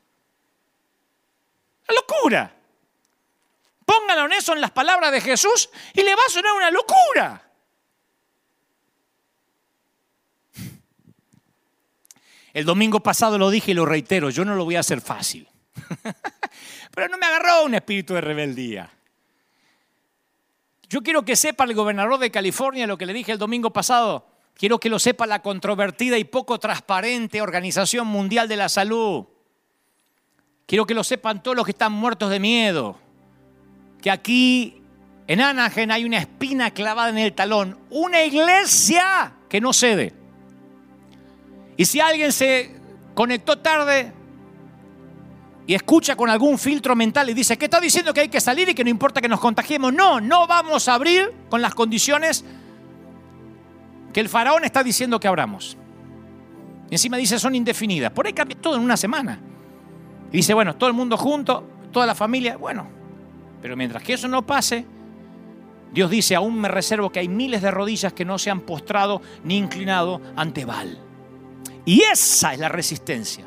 [1.88, 2.56] ¡La locura!
[3.84, 7.49] Pónganlo en eso en las palabras de Jesús y le va a sonar una locura.
[12.60, 15.48] El domingo pasado lo dije y lo reitero, yo no lo voy a hacer fácil.
[16.94, 18.90] Pero no me agarró un espíritu de rebeldía.
[20.90, 24.26] Yo quiero que sepa el gobernador de California lo que le dije el domingo pasado.
[24.52, 29.24] Quiero que lo sepa la controvertida y poco transparente Organización Mundial de la Salud.
[30.66, 32.98] Quiero que lo sepan todos los que están muertos de miedo.
[34.02, 34.82] Que aquí
[35.26, 37.78] en Anaheim hay una espina clavada en el talón.
[37.88, 40.19] Una iglesia que no cede.
[41.80, 42.76] Y si alguien se
[43.14, 44.12] conectó tarde,
[45.66, 48.68] y escucha con algún filtro mental y dice, ¿qué está diciendo que hay que salir
[48.68, 49.90] y que no importa que nos contagiemos?
[49.90, 52.44] No, no vamos a abrir con las condiciones
[54.12, 55.78] que el faraón está diciendo que abramos.
[56.90, 58.12] Y encima dice, son indefinidas.
[58.12, 59.40] Por ahí cambia todo en una semana.
[60.30, 62.86] Y dice, bueno, todo el mundo junto, toda la familia, bueno,
[63.62, 64.84] Pero mientras que eso no pase,
[65.94, 69.22] Dios dice, aún me reservo que hay miles de rodillas que no se han postrado
[69.44, 71.09] ni inclinado ante Baal.
[71.84, 73.46] Y esa es la resistencia.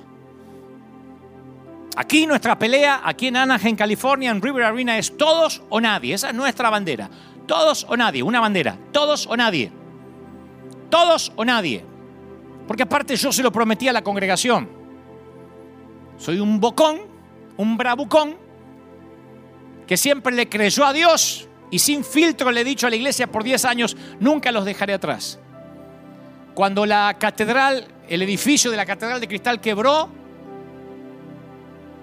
[1.96, 6.16] Aquí nuestra pelea, aquí en Anaheim, California, en River Arena, es todos o nadie.
[6.16, 7.10] Esa es nuestra bandera.
[7.46, 8.78] Todos o nadie, una bandera.
[8.92, 9.72] Todos o nadie.
[10.90, 11.86] Todos o nadie.
[12.68, 14.68] Porque aparte yo se lo prometí a la congregación.
[16.18, 17.02] Soy un bocón,
[17.58, 18.38] un bravucón,
[19.86, 23.28] que siempre le creyó a Dios y sin filtro le he dicho a la iglesia
[23.28, 25.40] por 10 años, nunca los dejaré atrás.
[26.54, 30.10] Cuando la catedral, el edificio de la catedral de cristal quebró,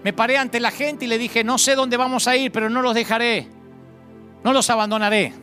[0.03, 2.71] me paré ante la gente y le dije, no sé dónde vamos a ir, pero
[2.71, 3.49] no los dejaré,
[4.43, 5.35] no los abandonaré.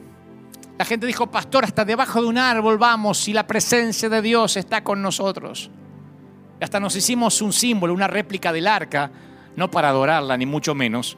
[0.77, 4.57] La gente dijo, pastor, hasta debajo de un árbol vamos si la presencia de Dios
[4.57, 5.69] está con nosotros.
[6.59, 9.11] Y hasta nos hicimos un símbolo, una réplica del arca,
[9.55, 11.17] no para adorarla, ni mucho menos,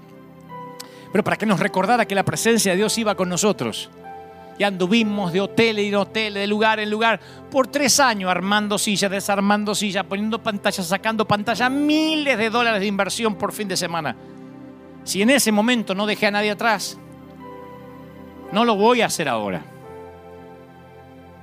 [1.11, 3.89] pero para que nos recordara que la presencia de Dios iba con nosotros.
[4.59, 7.17] Y anduvimos de hotel en hotel, de lugar en lugar,
[7.49, 12.85] por tres años armando sillas, desarmando sillas, poniendo pantallas, sacando pantallas, miles de dólares de
[12.85, 14.17] inversión por fin de semana.
[15.05, 16.97] Si en ese momento no dejé a nadie atrás,
[18.51, 19.63] no lo voy a hacer ahora.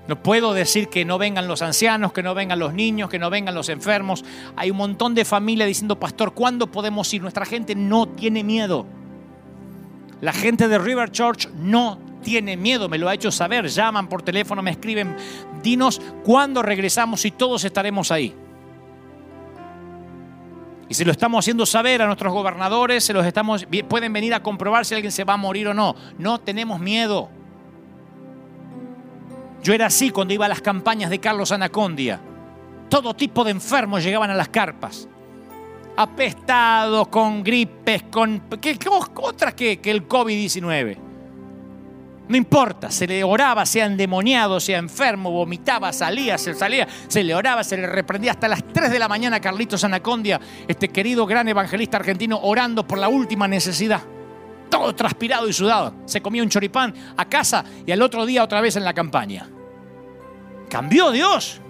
[0.08, 3.30] No puedo decir que no vengan los ancianos, que no vengan los niños, que no
[3.30, 4.26] vengan los enfermos.
[4.56, 7.22] Hay un montón de familia diciendo, pastor, ¿cuándo podemos ir?
[7.22, 8.86] Nuestra gente no tiene miedo.
[10.20, 13.68] La gente de River Church no tiene miedo, me lo ha hecho saber.
[13.68, 15.14] Llaman por teléfono, me escriben,
[15.62, 18.34] dinos cuándo regresamos y todos estaremos ahí.
[20.88, 24.42] Y se lo estamos haciendo saber a nuestros gobernadores, se los estamos, pueden venir a
[24.42, 25.94] comprobar si alguien se va a morir o no.
[26.18, 27.28] No tenemos miedo.
[29.62, 32.20] Yo era así cuando iba a las campañas de Carlos Anacondia.
[32.88, 35.08] Todo tipo de enfermos llegaban a las carpas
[35.96, 38.76] apestados, con gripes, con ¿qué,
[39.14, 41.05] otras que, que el COVID-19.
[42.28, 47.34] No importa, se le oraba, sea endemoniado, sea enfermo, vomitaba, salía, se salía, se le
[47.34, 51.46] oraba, se le reprendía hasta las 3 de la mañana Carlitos Anacondia, este querido gran
[51.46, 54.02] evangelista argentino, orando por la última necesidad.
[54.68, 55.94] Todo transpirado y sudado.
[56.06, 59.48] Se comía un choripán a casa y al otro día otra vez en la campaña.
[60.68, 61.60] Cambió Dios.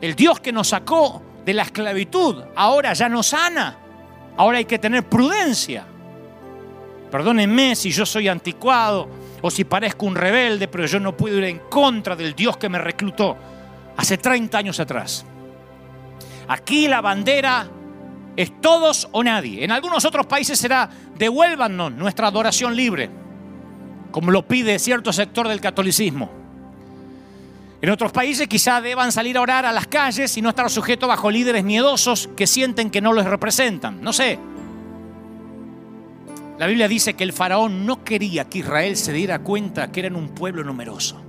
[0.00, 3.78] El Dios que nos sacó de la esclavitud, ahora ya no sana.
[4.36, 5.86] Ahora hay que tener prudencia.
[7.08, 9.08] Perdónenme si yo soy anticuado
[9.46, 12.70] o si parezco un rebelde, pero yo no puedo ir en contra del Dios que
[12.70, 13.36] me reclutó
[13.94, 15.26] hace 30 años atrás.
[16.48, 17.66] Aquí la bandera
[18.36, 19.62] es todos o nadie.
[19.62, 20.88] En algunos otros países será
[21.18, 23.10] devuélvanos nuestra adoración libre,
[24.10, 26.30] como lo pide cierto sector del catolicismo.
[27.82, 31.06] En otros países quizá deban salir a orar a las calles y no estar sujetos
[31.06, 34.00] bajo líderes miedosos que sienten que no los representan.
[34.00, 34.38] No sé.
[36.58, 40.14] La Biblia dice que el faraón no quería que Israel se diera cuenta que eran
[40.14, 41.20] un pueblo numeroso.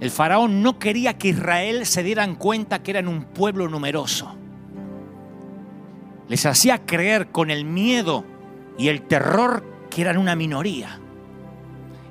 [0.00, 4.34] El faraón no quería que Israel se dieran cuenta que eran un pueblo numeroso.
[6.28, 8.24] Les hacía creer con el miedo
[8.78, 11.00] y el terror que eran una minoría.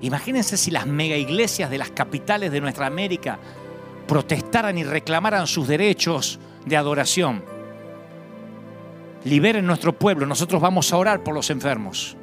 [0.02, 3.40] Imagínense si las mega iglesias de las capitales de nuestra América
[4.08, 7.57] protestaran y reclamaran sus derechos de adoración.
[9.28, 12.16] Liberen nuestro pueblo, nosotros vamos a orar por los enfermos.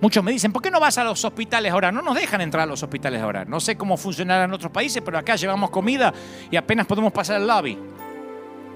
[0.00, 1.90] Muchos me dicen, ¿por qué no vas a los hospitales ahora?
[1.90, 3.44] No nos dejan entrar a los hospitales ahora.
[3.44, 6.14] No sé cómo funcionará en otros países, pero acá llevamos comida
[6.48, 7.76] y apenas podemos pasar al lobby.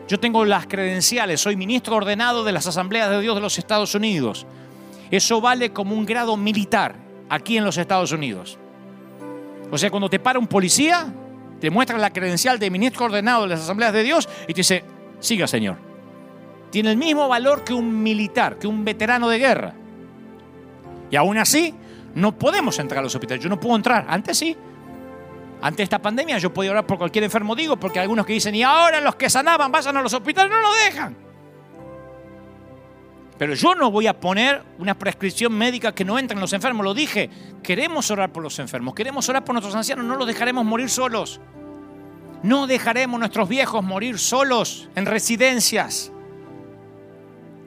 [0.09, 3.95] Yo tengo las credenciales, soy ministro ordenado de las Asambleas de Dios de los Estados
[3.95, 4.45] Unidos.
[5.13, 6.97] Eso vale como un grado militar
[7.29, 8.59] aquí en los Estados Unidos.
[9.71, 11.15] O sea, cuando te para un policía,
[11.61, 14.85] te muestra la credencial de ministro ordenado de las asambleas de Dios y te dice,
[15.21, 15.92] siga Señor.
[16.73, 19.75] Tiene el mismo valor que un militar, que un veterano de guerra.
[21.11, 21.75] Y aún así,
[22.15, 23.45] no podemos entrar a los hospitales.
[23.45, 24.07] Yo no puedo entrar.
[24.09, 24.57] Antes sí.
[25.61, 28.55] Antes de esta pandemia yo podía orar por cualquier enfermo, digo, porque algunos que dicen,
[28.55, 31.17] y ahora los que sanaban vayan a los hospitales, no lo dejan.
[33.37, 36.85] Pero yo no voy a poner una prescripción médica que no entre en los enfermos.
[36.85, 37.29] Lo dije,
[37.63, 41.39] queremos orar por los enfermos, queremos orar por nuestros ancianos, no los dejaremos morir solos.
[42.43, 46.12] No dejaremos nuestros viejos morir solos en residencias.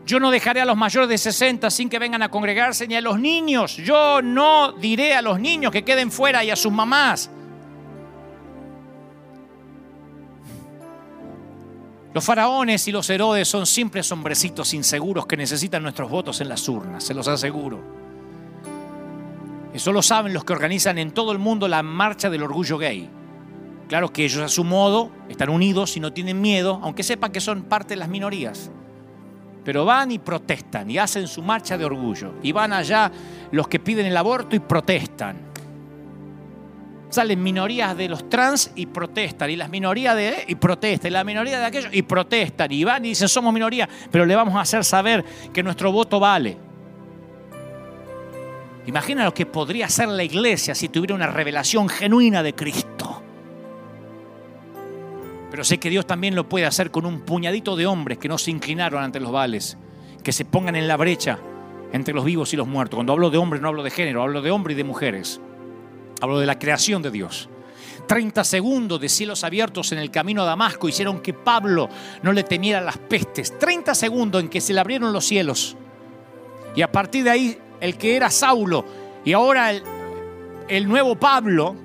[0.05, 3.01] Yo no dejaré a los mayores de 60 sin que vengan a congregarse, ni a
[3.01, 3.77] los niños.
[3.77, 7.31] Yo no diré a los niños que queden fuera y a sus mamás.
[12.13, 16.69] Los faraones y los herodes son simples hombrecitos inseguros que necesitan nuestros votos en las
[16.69, 17.83] urnas, se los aseguro.
[19.73, 23.09] Eso lo saben los que organizan en todo el mundo la marcha del orgullo gay.
[23.89, 27.41] Claro que ellos a su modo están unidos y no tienen miedo, aunque sepan que
[27.41, 28.71] son parte de las minorías.
[29.65, 32.35] Pero van y protestan y hacen su marcha de orgullo.
[32.43, 33.11] Y van allá
[33.51, 35.37] los que piden el aborto y protestan.
[37.09, 41.23] Salen minorías de los trans y protestan, y las minorías de y protestan, y la
[41.23, 44.61] minoría de aquellos y protestan, y van y dicen somos minoría, pero le vamos a
[44.61, 46.57] hacer saber que nuestro voto vale.
[48.85, 53.24] Imagina lo que podría hacer la iglesia si tuviera una revelación genuina de Cristo.
[55.55, 58.37] Pero sé que Dios también lo puede hacer con un puñadito de hombres que no
[58.37, 59.77] se inclinaron ante los vales,
[60.21, 61.39] que se pongan en la brecha
[61.93, 62.97] entre los vivos y los muertos.
[62.97, 65.39] Cuando hablo de hombres no hablo de género, hablo de hombres y de mujeres.
[66.19, 67.47] Hablo de la creación de Dios.
[68.05, 71.87] 30 segundos de cielos abiertos en el camino a Damasco hicieron que Pablo
[72.21, 73.57] no le temiera las pestes.
[73.57, 75.77] 30 segundos en que se le abrieron los cielos.
[76.75, 78.83] Y a partir de ahí, el que era Saulo
[79.23, 79.83] y ahora el,
[80.67, 81.77] el nuevo Pablo,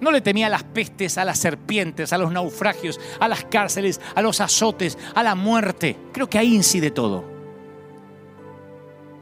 [0.00, 4.00] no le temía a las pestes, a las serpientes, a los naufragios, a las cárceles,
[4.14, 5.96] a los azotes, a la muerte.
[6.12, 7.24] Creo que ahí incide todo.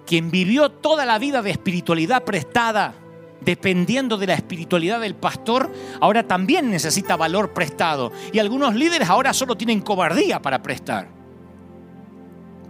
[0.07, 2.95] Quien vivió toda la vida de espiritualidad prestada,
[3.41, 5.71] dependiendo de la espiritualidad del pastor,
[6.01, 8.13] ahora también necesita valor prestado.
[8.33, 11.09] Y algunos líderes ahora solo tienen cobardía para prestar.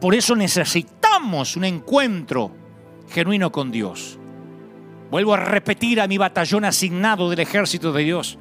[0.00, 2.50] Por eso necesitamos un encuentro
[3.10, 4.17] genuino con Dios.
[5.10, 8.38] Vuelvo a repetir a mi batallón asignado del ejército de Dios,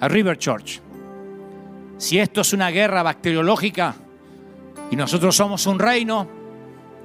[0.00, 0.80] a River Church.
[1.98, 3.94] Si esto es una guerra bacteriológica
[4.90, 6.28] y nosotros somos un reino,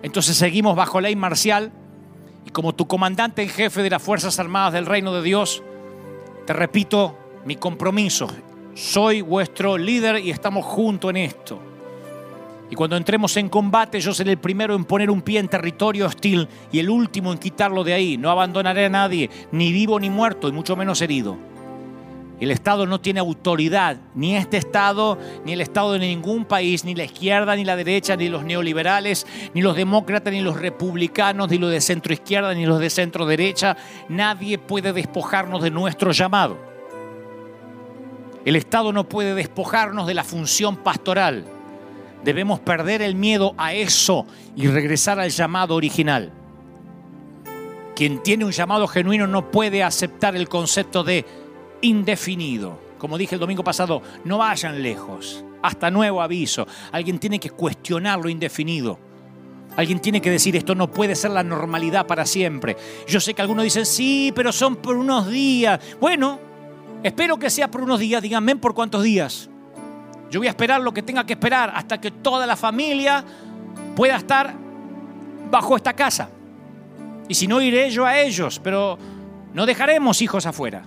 [0.04, 1.72] entonces seguimos bajo ley marcial
[2.46, 5.64] y como tu comandante en jefe de las Fuerzas Armadas del Reino de Dios,
[6.46, 8.28] te repito mi compromiso.
[8.76, 11.60] Soy vuestro líder y estamos juntos en esto.
[12.70, 16.06] Y cuando entremos en combate, yo seré el primero en poner un pie en territorio
[16.06, 18.18] hostil y el último en quitarlo de ahí.
[18.18, 21.38] No abandonaré a nadie, ni vivo ni muerto, y mucho menos herido.
[22.40, 26.94] El Estado no tiene autoridad, ni este Estado, ni el Estado de ningún país, ni
[26.94, 31.58] la izquierda, ni la derecha, ni los neoliberales, ni los demócratas, ni los republicanos, ni
[31.58, 33.76] los de centro izquierda, ni los de centro derecha.
[34.10, 36.58] Nadie puede despojarnos de nuestro llamado.
[38.46, 41.57] El Estado no puede despojarnos de la función pastoral.
[42.28, 46.34] Debemos perder el miedo a eso y regresar al llamado original.
[47.96, 51.26] Quien tiene un llamado genuino no puede aceptar el concepto de
[51.80, 52.82] indefinido.
[52.98, 55.46] Como dije el domingo pasado, no vayan lejos.
[55.62, 56.68] Hasta nuevo aviso.
[56.92, 59.00] Alguien tiene que cuestionar lo indefinido.
[59.78, 62.76] Alguien tiene que decir esto no puede ser la normalidad para siempre.
[63.08, 65.80] Yo sé que algunos dicen, sí, pero son por unos días.
[66.02, 66.42] Bueno,
[67.04, 68.22] espero que sea por unos días.
[68.22, 69.50] Díganme por cuántos días.
[70.30, 73.24] Yo voy a esperar lo que tenga que esperar hasta que toda la familia
[73.96, 74.54] pueda estar
[75.50, 76.30] bajo esta casa.
[77.28, 78.98] Y si no, iré yo a ellos, pero
[79.54, 80.84] no dejaremos hijos afuera.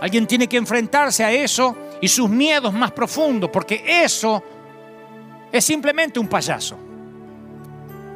[0.00, 4.42] Alguien tiene que enfrentarse a eso y sus miedos más profundos, porque eso
[5.50, 6.76] es simplemente un payaso.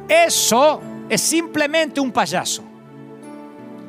[0.07, 2.63] Eso es simplemente un payaso.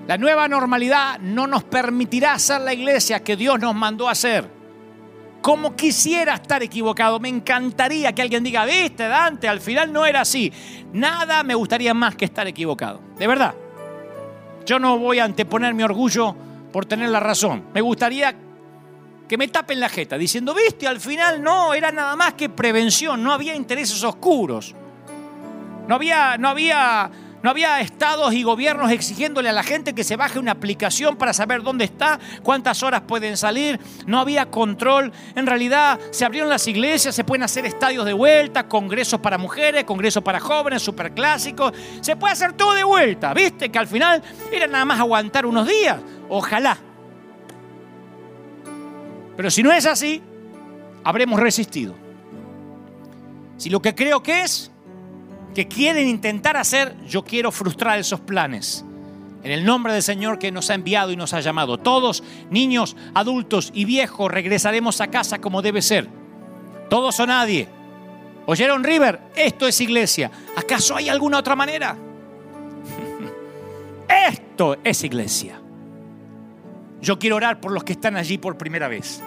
[0.07, 4.62] La nueva normalidad no nos permitirá ser la iglesia que Dios nos mandó a ser.
[5.43, 10.21] Como quisiera estar equivocado, me encantaría que alguien diga, viste, Dante, al final no era
[10.21, 10.53] así.
[10.93, 13.01] Nada me gustaría más que estar equivocado.
[13.19, 13.53] De verdad.
[14.65, 16.37] Yo no voy a anteponer mi orgullo
[16.73, 17.65] por tener la razón.
[17.75, 18.37] Me gustaría
[19.29, 23.23] que me tapen la jeta diciendo, viste, al final no, era nada más que prevención,
[23.25, 24.77] no había intereses oscuros.
[25.89, 27.11] No había, no había,
[27.43, 31.33] no había estados y gobiernos exigiéndole a la gente que se baje una aplicación para
[31.33, 33.81] saber dónde está, cuántas horas pueden salir.
[34.07, 35.13] No había control.
[35.35, 39.85] En realidad se abrieron las iglesias, se pueden hacer estadios de vuelta, congresos para mujeres,
[39.85, 41.73] congresos para jóvenes, superclásicos.
[42.01, 43.35] Se puede hacer todo de vuelta.
[43.35, 45.99] Viste que al final era nada más aguantar unos días.
[46.29, 46.79] Ojalá.
[49.37, 50.23] Pero si no es así,
[51.05, 51.95] habremos resistido.
[53.57, 54.72] Si lo que creo que es,
[55.53, 58.85] que quieren intentar hacer, yo quiero frustrar esos planes.
[59.43, 61.79] En el nombre del Señor que nos ha enviado y nos ha llamado.
[61.79, 66.09] Todos, niños, adultos y viejos, regresaremos a casa como debe ser.
[66.89, 67.69] Todos o nadie.
[68.47, 69.21] ¿Oyeron River?
[69.35, 70.31] Esto es iglesia.
[70.57, 71.97] ¿Acaso hay alguna otra manera?
[74.29, 75.61] Esto es iglesia.
[77.01, 79.21] Yo quiero orar por los que están allí por primera vez.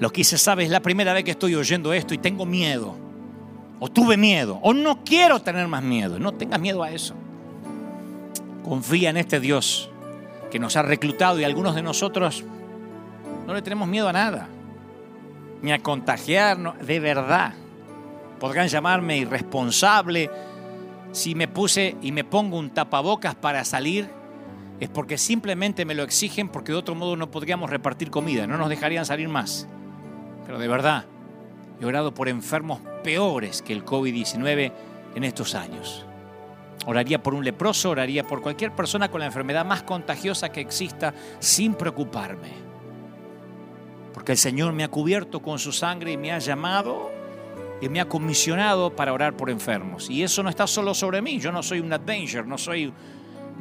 [0.00, 3.11] Los que se sabe, es la primera vez que estoy oyendo esto y tengo miedo.
[3.84, 4.60] O tuve miedo.
[4.62, 6.20] O no quiero tener más miedo.
[6.20, 7.16] No tengas miedo a eso.
[8.62, 9.90] Confía en este Dios
[10.52, 12.44] que nos ha reclutado y algunos de nosotros
[13.44, 14.46] no le tenemos miedo a nada.
[15.62, 16.78] Ni a contagiarnos.
[16.86, 17.54] De verdad.
[18.38, 20.30] Podrán llamarme irresponsable
[21.10, 24.08] si me puse y me pongo un tapabocas para salir
[24.78, 28.58] es porque simplemente me lo exigen porque de otro modo no podríamos repartir comida, no
[28.58, 29.66] nos dejarían salir más.
[30.46, 31.04] Pero de verdad,
[31.82, 34.72] He orado por enfermos peores que el COVID-19
[35.14, 36.04] en estos años.
[36.86, 41.14] Oraría por un leproso, oraría por cualquier persona con la enfermedad más contagiosa que exista
[41.38, 42.50] sin preocuparme.
[44.12, 47.10] Porque el Señor me ha cubierto con su sangre y me ha llamado
[47.80, 50.10] y me ha comisionado para orar por enfermos.
[50.10, 51.38] Y eso no está solo sobre mí.
[51.38, 52.92] Yo no soy un adventure, no soy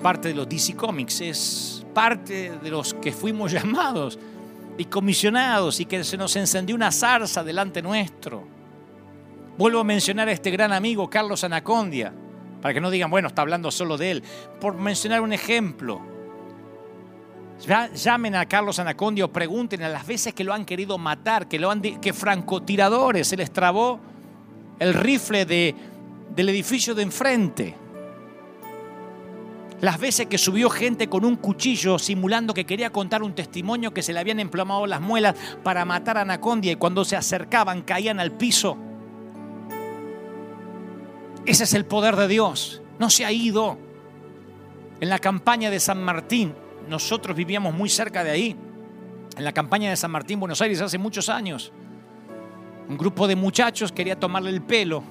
[0.02, 4.18] parte de los DC Comics, es parte de los que fuimos llamados
[4.78, 8.61] y comisionados y que se nos encendió una zarza delante nuestro.
[9.62, 12.12] Vuelvo a mencionar a este gran amigo Carlos Anacondia
[12.64, 14.24] para que no digan, bueno, está hablando solo de él.
[14.60, 16.02] Por mencionar un ejemplo,
[17.94, 21.60] llamen a Carlos Anacondio, o pregunten a las veces que lo han querido matar, que,
[21.60, 24.00] lo han, que francotiradores se les trabó
[24.80, 25.76] el rifle de,
[26.36, 27.76] del edificio de enfrente.
[29.80, 34.02] Las veces que subió gente con un cuchillo simulando que quería contar un testimonio que
[34.02, 38.20] se le habían emplomado las muelas para matar a Anacondia y cuando se acercaban caían
[38.20, 38.88] al piso.
[41.46, 42.82] Ese es el poder de Dios.
[43.00, 43.78] No se ha ido.
[45.00, 46.54] En la campaña de San Martín,
[46.88, 48.56] nosotros vivíamos muy cerca de ahí.
[49.36, 51.72] En la campaña de San Martín, Buenos Aires, hace muchos años.
[52.88, 55.04] Un grupo de muchachos quería tomarle el pelo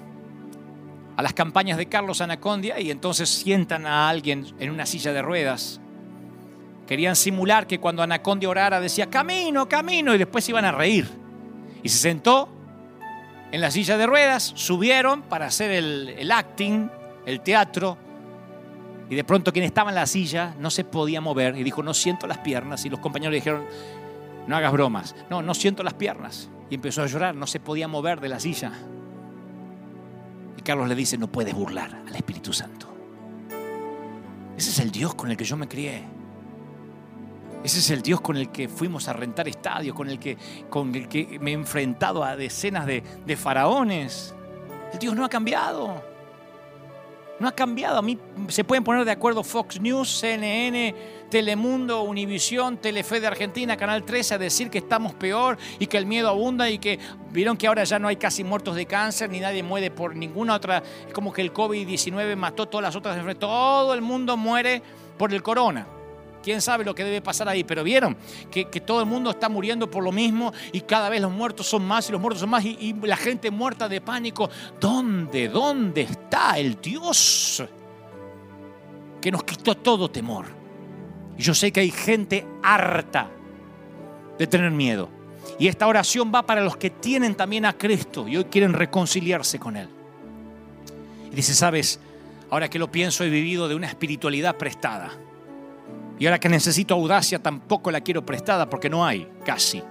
[1.16, 5.22] a las campañas de Carlos Anacondia y entonces sientan a alguien en una silla de
[5.22, 5.80] ruedas.
[6.86, 11.08] Querían simular que cuando Anacondia orara decía, camino, camino, y después iban a reír.
[11.82, 12.48] Y se sentó
[13.52, 16.88] en la silla de ruedas, subieron para hacer el, acting,
[17.26, 17.98] el teatro,
[19.08, 21.94] y de pronto quien estaba en la silla no se podía mover y dijo, no
[21.94, 22.84] siento las piernas.
[22.84, 23.64] Y los compañeros dijeron,
[24.46, 25.16] no hagas bromas.
[25.28, 26.48] No, no siento las piernas.
[26.70, 28.70] Y empezó a llorar, no se podía mover de la silla.
[30.56, 32.86] Y Carlos le dice, no puedes burlar al Espíritu Santo.
[34.56, 36.04] Ese es el Dios con el que yo me crié.
[37.62, 40.38] Ese es el Dios con el que fuimos a rentar estadios, con el que,
[40.70, 43.02] con el que me he enfrentado a decenas de,
[43.36, 44.34] faraones.
[44.92, 46.02] El Dios no ha cambiado.
[47.38, 47.98] No ha cambiado.
[47.98, 48.18] A mí
[48.48, 50.94] se pueden poner de acuerdo Fox News, CNN,
[51.30, 56.06] Telemundo, Univisión, Telefe de Argentina, Canal 13 a decir que estamos peor y que el
[56.06, 56.98] miedo abunda y que
[57.30, 60.54] vieron que ahora ya no hay casi muertos de cáncer ni nadie muere por ninguna
[60.54, 60.82] otra.
[61.06, 63.38] Es como que el COVID-19 mató todas las otras.
[63.38, 64.82] Todo el mundo muere
[65.18, 65.99] por el corona.
[66.42, 67.64] ¿Quién sabe lo que debe pasar ahí?
[67.64, 68.16] Pero vieron
[68.50, 71.84] que, todo el mundo está muriendo por lo mismo y cada vez los muertos son
[71.84, 74.48] más y los muertos son más y, y la gente muerta de pánico.
[74.80, 77.62] ¿Dónde, dónde está el Dios
[79.20, 80.46] que nos quitó todo temor?
[81.36, 83.30] Y yo sé que hay gente harta
[84.38, 85.10] de tener miedo.
[85.58, 89.58] Y esta oración va para los que tienen también a Cristo y hoy quieren reconciliarse
[89.58, 89.88] con Él.
[91.30, 92.00] Y dice, sabes,
[92.48, 95.12] ahora que lo pienso he vivido de una espiritualidad prestada
[96.20, 99.82] y ahora que necesito audacia tampoco la quiero prestada porque no hay, casi.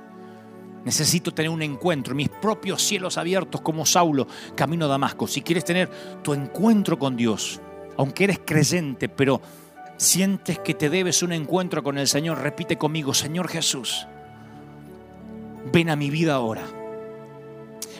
[0.85, 5.25] Necesito tener un encuentro, mis propios cielos abiertos como Saulo, camino a Damasco.
[5.25, 5.89] Si quieres tener
[6.21, 7.59] tu encuentro con Dios,
[7.97, 9.41] aunque eres creyente, pero
[9.97, 14.05] sientes que te debes un encuentro con el Señor, repite conmigo, Señor Jesús,
[15.73, 16.61] ven a mi vida ahora.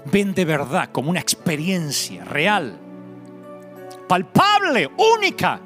[0.06, 2.77] Ven de verdad como una experiencia real,
[4.07, 4.88] palpable,
[5.18, 5.61] única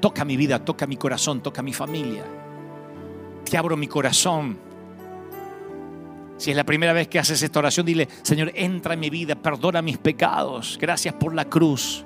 [0.00, 2.24] Toca mi vida, toca mi corazón, toca mi familia.
[3.44, 4.58] Te abro mi corazón.
[6.38, 9.34] Si es la primera vez que haces esta oración, dile, Señor, entra en mi vida,
[9.34, 10.78] perdona mis pecados.
[10.80, 12.04] Gracias por la cruz.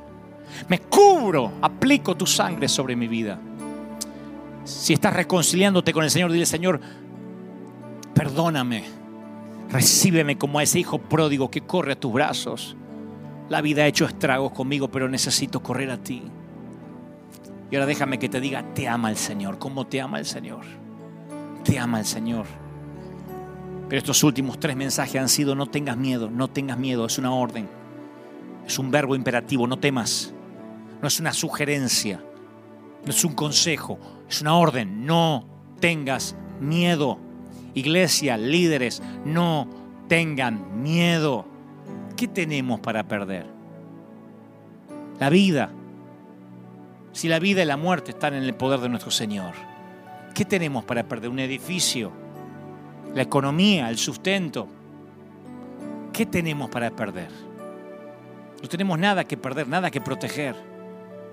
[0.68, 3.38] Me cubro, aplico tu sangre sobre mi vida.
[4.64, 6.80] Si estás reconciliándote con el Señor, dile, Señor,
[8.12, 8.84] perdóname.
[9.70, 12.76] Recíbeme como a ese hijo pródigo que corre a tus brazos.
[13.48, 16.22] La vida ha hecho estragos conmigo, pero necesito correr a ti.
[17.74, 19.58] Y ahora déjame que te diga, te ama el Señor.
[19.58, 20.60] ¿Cómo te ama el Señor?
[21.64, 22.46] Te ama el Señor.
[23.88, 27.04] Pero estos últimos tres mensajes han sido, no tengas miedo, no tengas miedo.
[27.04, 27.68] Es una orden.
[28.64, 30.32] Es un verbo imperativo, no temas.
[31.02, 32.22] No es una sugerencia.
[33.04, 33.98] No es un consejo.
[34.28, 35.04] Es una orden.
[35.04, 35.44] No
[35.80, 37.18] tengas miedo.
[37.74, 39.66] Iglesia, líderes, no
[40.06, 41.44] tengan miedo.
[42.16, 43.48] ¿Qué tenemos para perder?
[45.18, 45.72] La vida
[47.14, 49.54] si la vida y la muerte están en el poder de nuestro Señor?
[50.34, 51.30] ¿Qué tenemos para perder?
[51.30, 52.12] ¿Un edificio?
[53.14, 53.88] ¿La economía?
[53.88, 54.66] ¿El sustento?
[56.12, 57.30] ¿Qué tenemos para perder?
[58.60, 60.56] No tenemos nada que perder, nada que proteger.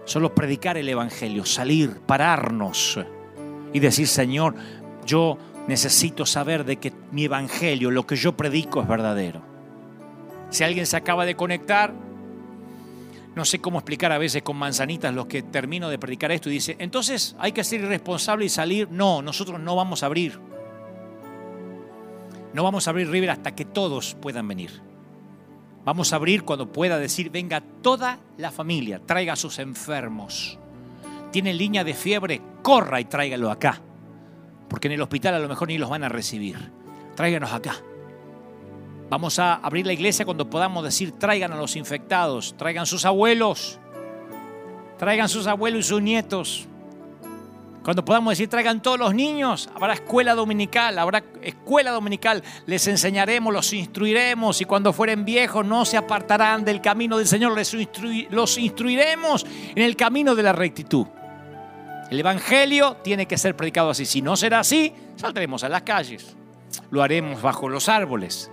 [0.05, 2.99] Solo predicar el Evangelio, salir, pararnos
[3.73, 4.53] y decir, Señor,
[5.05, 9.41] yo necesito saber de que mi Evangelio, lo que yo predico es verdadero.
[10.51, 11.91] Si alguien se acaba de conectar,
[13.35, 16.53] no sé cómo explicar a veces con manzanitas los que termino de predicar esto y
[16.53, 18.89] dice, entonces hay que ser irresponsable y salir.
[18.91, 20.39] No, nosotros no vamos a abrir.
[22.53, 24.81] No vamos a abrir River hasta que todos puedan venir.
[25.85, 30.59] Vamos a abrir cuando pueda decir, venga toda la familia, traiga a sus enfermos.
[31.31, 33.81] Tiene línea de fiebre, corra y tráigalo acá.
[34.67, 36.71] Porque en el hospital a lo mejor ni los van a recibir.
[37.15, 37.75] Tráiganos acá.
[39.11, 43.77] Vamos a abrir la iglesia cuando podamos decir, traigan a los infectados, traigan sus abuelos,
[44.97, 46.65] traigan sus abuelos y sus nietos.
[47.83, 53.53] Cuando podamos decir, traigan todos los niños, habrá escuela dominical, habrá escuela dominical, les enseñaremos,
[53.53, 57.75] los instruiremos y cuando fueren viejos no se apartarán del camino del Señor, les
[58.29, 61.05] los instruiremos en el camino de la rectitud.
[62.09, 64.05] El Evangelio tiene que ser predicado así.
[64.05, 66.37] Si no será así, saldremos a las calles.
[66.91, 68.50] Lo haremos bajo los árboles.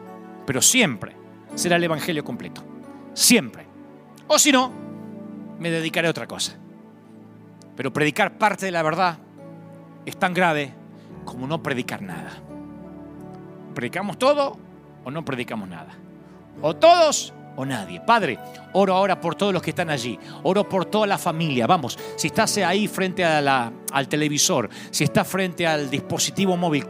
[0.48, 1.14] Pero siempre
[1.56, 2.64] será el Evangelio completo.
[3.12, 3.66] Siempre.
[4.28, 4.72] O si no,
[5.58, 6.56] me dedicaré a otra cosa.
[7.76, 9.18] Pero predicar parte de la verdad
[10.06, 10.72] es tan grave
[11.26, 12.32] como no predicar nada.
[13.74, 14.56] ¿Predicamos todo
[15.04, 15.90] o no predicamos nada?
[16.62, 18.00] O todos o nadie.
[18.00, 18.38] Padre,
[18.72, 20.18] oro ahora por todos los que están allí.
[20.42, 21.66] Oro por toda la familia.
[21.66, 26.84] Vamos, si estás ahí frente al televisor, si estás frente al dispositivo móvil,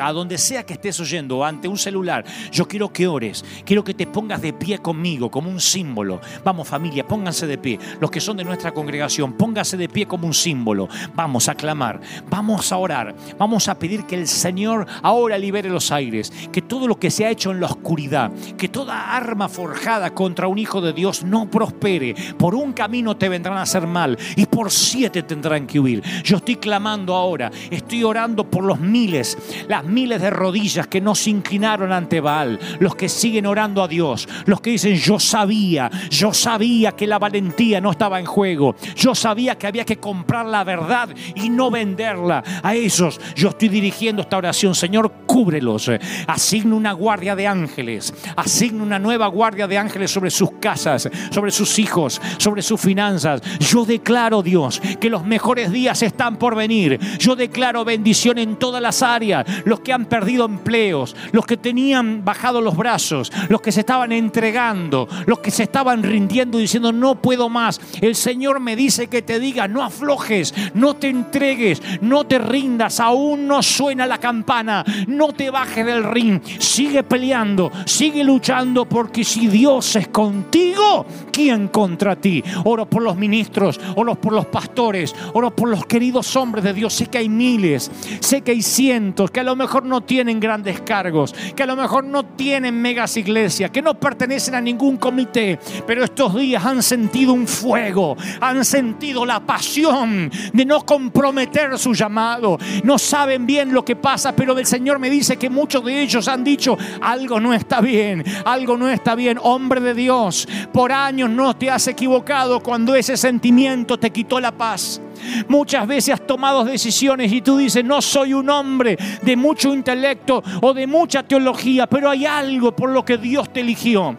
[0.00, 3.44] a donde sea que estés oyendo, ante un celular, yo quiero que ores.
[3.64, 6.20] Quiero que te pongas de pie conmigo como un símbolo.
[6.44, 7.78] Vamos familia, pónganse de pie.
[8.00, 10.88] Los que son de nuestra congregación, pónganse de pie como un símbolo.
[11.14, 15.92] Vamos a clamar, vamos a orar, vamos a pedir que el Señor ahora libere los
[15.92, 20.14] aires, que todo lo que se ha hecho en la oscuridad, que toda arma forjada
[20.14, 22.14] contra un hijo de Dios no prospere.
[22.38, 26.02] Por un camino te vendrán a hacer mal y por siete tendrán que huir.
[26.24, 29.36] Yo estoy clamando ahora, estoy orando por los miles,
[29.68, 33.88] las miles de rodillas que no se inclinaron ante Baal, los que siguen orando a
[33.88, 38.74] Dios, los que dicen yo sabía, yo sabía que la valentía no estaba en juego,
[38.96, 42.42] yo sabía que había que comprar la verdad y no venderla.
[42.62, 45.90] A esos yo estoy dirigiendo esta oración, Señor, cúbrelos,
[46.26, 51.50] asigna una guardia de ángeles, asigna una nueva guardia de ángeles sobre sus casas, sobre
[51.50, 53.42] sus hijos, sobre sus finanzas.
[53.60, 56.98] Yo declaro, Dios, que los mejores días están por venir.
[57.18, 59.46] Yo declaro bendición en todas las áreas.
[59.64, 64.12] Los que han perdido empleos, los que tenían bajado los brazos, los que se estaban
[64.12, 67.80] entregando, los que se estaban rindiendo diciendo no puedo más.
[68.00, 73.00] El Señor me dice que te diga, no aflojes, no te entregues, no te rindas,
[73.00, 79.24] aún no suena la campana, no te bajes del ring, sigue peleando, sigue luchando porque
[79.24, 80.91] si Dios es contigo,
[81.32, 82.42] ¿quién contra ti?
[82.64, 86.94] Oro por los ministros, oro por los pastores, oro por los queridos hombres de Dios.
[86.94, 87.90] Sé que hay miles,
[88.20, 91.76] sé que hay cientos, que a lo mejor no tienen grandes cargos, que a lo
[91.76, 96.82] mejor no tienen megas iglesias, que no pertenecen a ningún comité, pero estos días han
[96.82, 102.58] sentido un fuego, han sentido la pasión de no comprometer su llamado.
[102.84, 106.28] No saben bien lo que pasa, pero el Señor me dice que muchos de ellos
[106.28, 109.38] han dicho, algo no está bien, algo no está bien.
[109.42, 114.50] Hombre, de Dios, por años no te has equivocado cuando ese sentimiento te quitó la
[114.50, 115.00] paz.
[115.48, 120.42] Muchas veces has tomado decisiones y tú dices, no soy un hombre de mucho intelecto
[120.60, 124.16] o de mucha teología, pero hay algo por lo que Dios te eligió.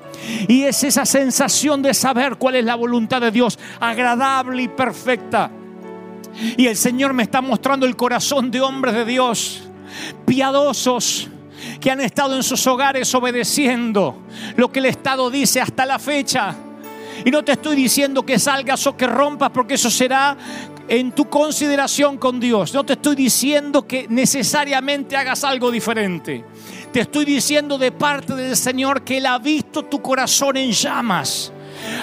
[0.48, 5.52] Y es esa sensación de saber cuál es la voluntad de Dios, agradable y perfecta.
[6.58, 9.64] Y el Señor me está mostrando el corazón de hombres de Dios,
[10.26, 11.30] piadosos,
[11.80, 14.18] que han estado en sus hogares obedeciendo
[14.56, 16.56] lo que el Estado dice hasta la fecha.
[17.26, 20.36] Y no te estoy diciendo que salgas o que rompas, porque eso será
[20.88, 22.74] en tu consideración con Dios.
[22.74, 26.44] No te estoy diciendo que necesariamente hagas algo diferente.
[26.92, 31.52] Te estoy diciendo de parte del Señor que Él ha visto tu corazón en llamas.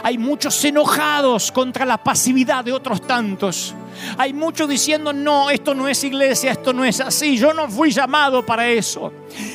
[0.03, 3.75] Hay muchos enojados contra la pasividad de otros tantos.
[4.19, 7.91] Hay muchos diciendo, no, esto no es iglesia, esto no es así, yo no fui
[7.91, 9.13] llamado para eso.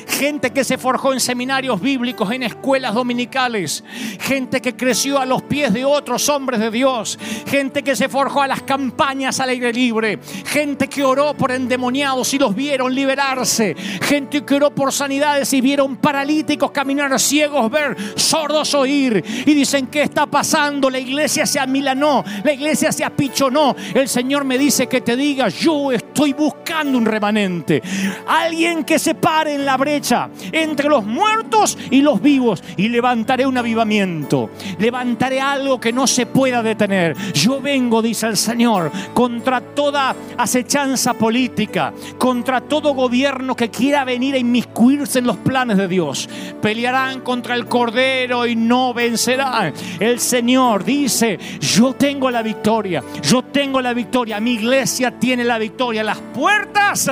[0.08, 3.84] Gente que se forjó en seminarios bíblicos, en escuelas dominicales,
[4.20, 8.42] gente que creció a los pies de otros hombres de Dios, gente que se forjó
[8.42, 13.76] a las campañas al aire libre, gente que oró por endemoniados y los vieron liberarse,
[14.02, 19.24] gente que oró por sanidades y vieron paralíticos caminar, ciegos ver, sordos oír.
[19.46, 20.90] Y dicen, ¿qué está pasando?
[20.90, 25.48] La iglesia se amilanó, la iglesia se apichonó, el Señor me dice que te diga,
[25.50, 27.82] yo estoy buscando un remanente.
[28.28, 33.46] Alguien que se pare en la brecha entre los muertos y los vivos y levantaré
[33.46, 34.50] un avivamiento.
[34.80, 37.16] Levantaré algo que no se pueda detener.
[37.34, 44.36] Yo vengo, dice el Señor, contra toda acechanza política, contra todo gobierno que quiera venir
[44.36, 46.28] a inmiscuirse en los planes de Dios.
[46.62, 49.74] Pelearán contra el Cordero y no vencerán.
[50.00, 55.58] El Señor dice, yo tengo la victoria, yo tengo la victoria mi iglesia tiene la
[55.58, 56.04] victoria.
[56.04, 57.10] Las puertas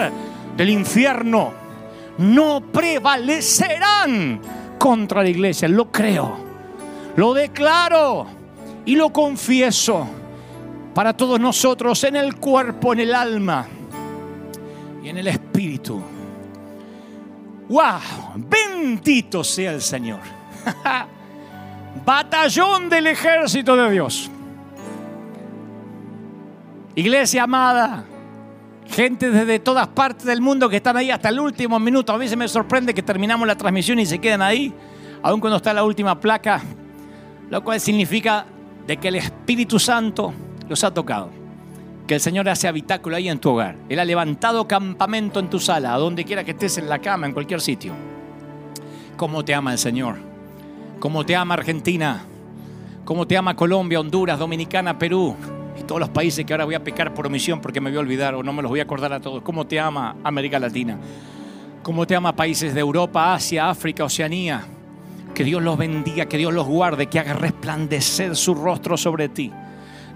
[0.57, 1.53] del infierno
[2.17, 4.41] no prevalecerán
[4.79, 5.67] contra la iglesia.
[5.67, 6.37] Lo creo.
[7.15, 8.25] Lo declaro
[8.85, 10.07] y lo confieso
[10.93, 13.67] para todos nosotros en el cuerpo, en el alma
[15.03, 16.01] y en el espíritu.
[17.69, 18.01] ¡Wow!
[18.35, 20.19] Bendito sea el Señor.
[22.05, 24.29] Batallón del ejército de Dios.
[26.95, 28.05] Iglesia amada,
[28.87, 32.13] gente desde todas partes del mundo que están ahí hasta el último minuto.
[32.13, 34.71] A veces me sorprende que terminamos la transmisión y se quedan ahí,
[35.23, 36.61] aun cuando está la última placa,
[37.49, 38.45] lo cual significa
[38.85, 40.33] de que el Espíritu Santo
[40.69, 41.31] los ha tocado.
[42.05, 43.75] Que el Señor hace habitáculo ahí en tu hogar.
[43.89, 47.25] Él ha levantado campamento en tu sala, a donde quiera que estés en la cama,
[47.25, 47.93] en cualquier sitio.
[49.17, 50.17] ¿Cómo te ama el Señor?
[50.99, 52.23] ¿Cómo te ama Argentina?
[53.03, 55.35] ¿Cómo te ama Colombia, Honduras, Dominicana, Perú?
[55.87, 58.35] Todos los países que ahora voy a pecar por omisión porque me voy a olvidar
[58.35, 59.43] o no me los voy a acordar a todos.
[59.43, 60.97] ¿Cómo te ama América Latina?
[61.81, 64.65] ¿Cómo te ama países de Europa, Asia, África, Oceanía?
[65.35, 69.51] Que Dios los bendiga, que Dios los guarde, que haga resplandecer su rostro sobre ti.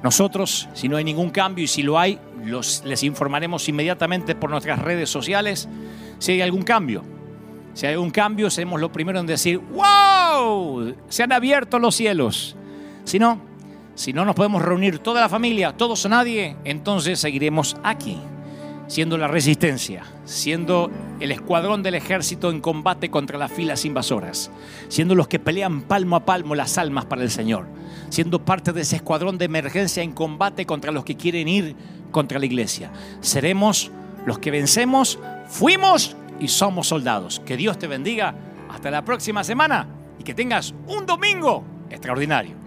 [0.03, 4.49] Nosotros, si no hay ningún cambio y si lo hay, los, les informaremos inmediatamente por
[4.49, 5.67] nuestras redes sociales
[6.19, 7.03] si hay algún cambio.
[7.73, 12.55] Si hay algún cambio, seremos los primeros en decir, wow, se han abierto los cielos.
[13.03, 13.41] Si no,
[13.97, 18.19] si no nos podemos reunir toda la familia, todos o nadie, entonces seguiremos aquí,
[18.85, 24.51] siendo la resistencia, siendo el escuadrón del ejército en combate contra las filas invasoras,
[24.87, 27.65] siendo los que pelean palmo a palmo las almas para el Señor,
[28.09, 31.75] siendo parte de ese escuadrón de emergencia en combate contra los que quieren ir
[32.11, 32.91] contra la iglesia.
[33.21, 33.89] Seremos
[34.27, 35.17] los que vencemos,
[35.47, 37.41] fuimos y somos soldados.
[37.47, 38.35] Que Dios te bendiga.
[38.69, 39.87] Hasta la próxima semana
[40.19, 42.66] y que tengas un domingo extraordinario.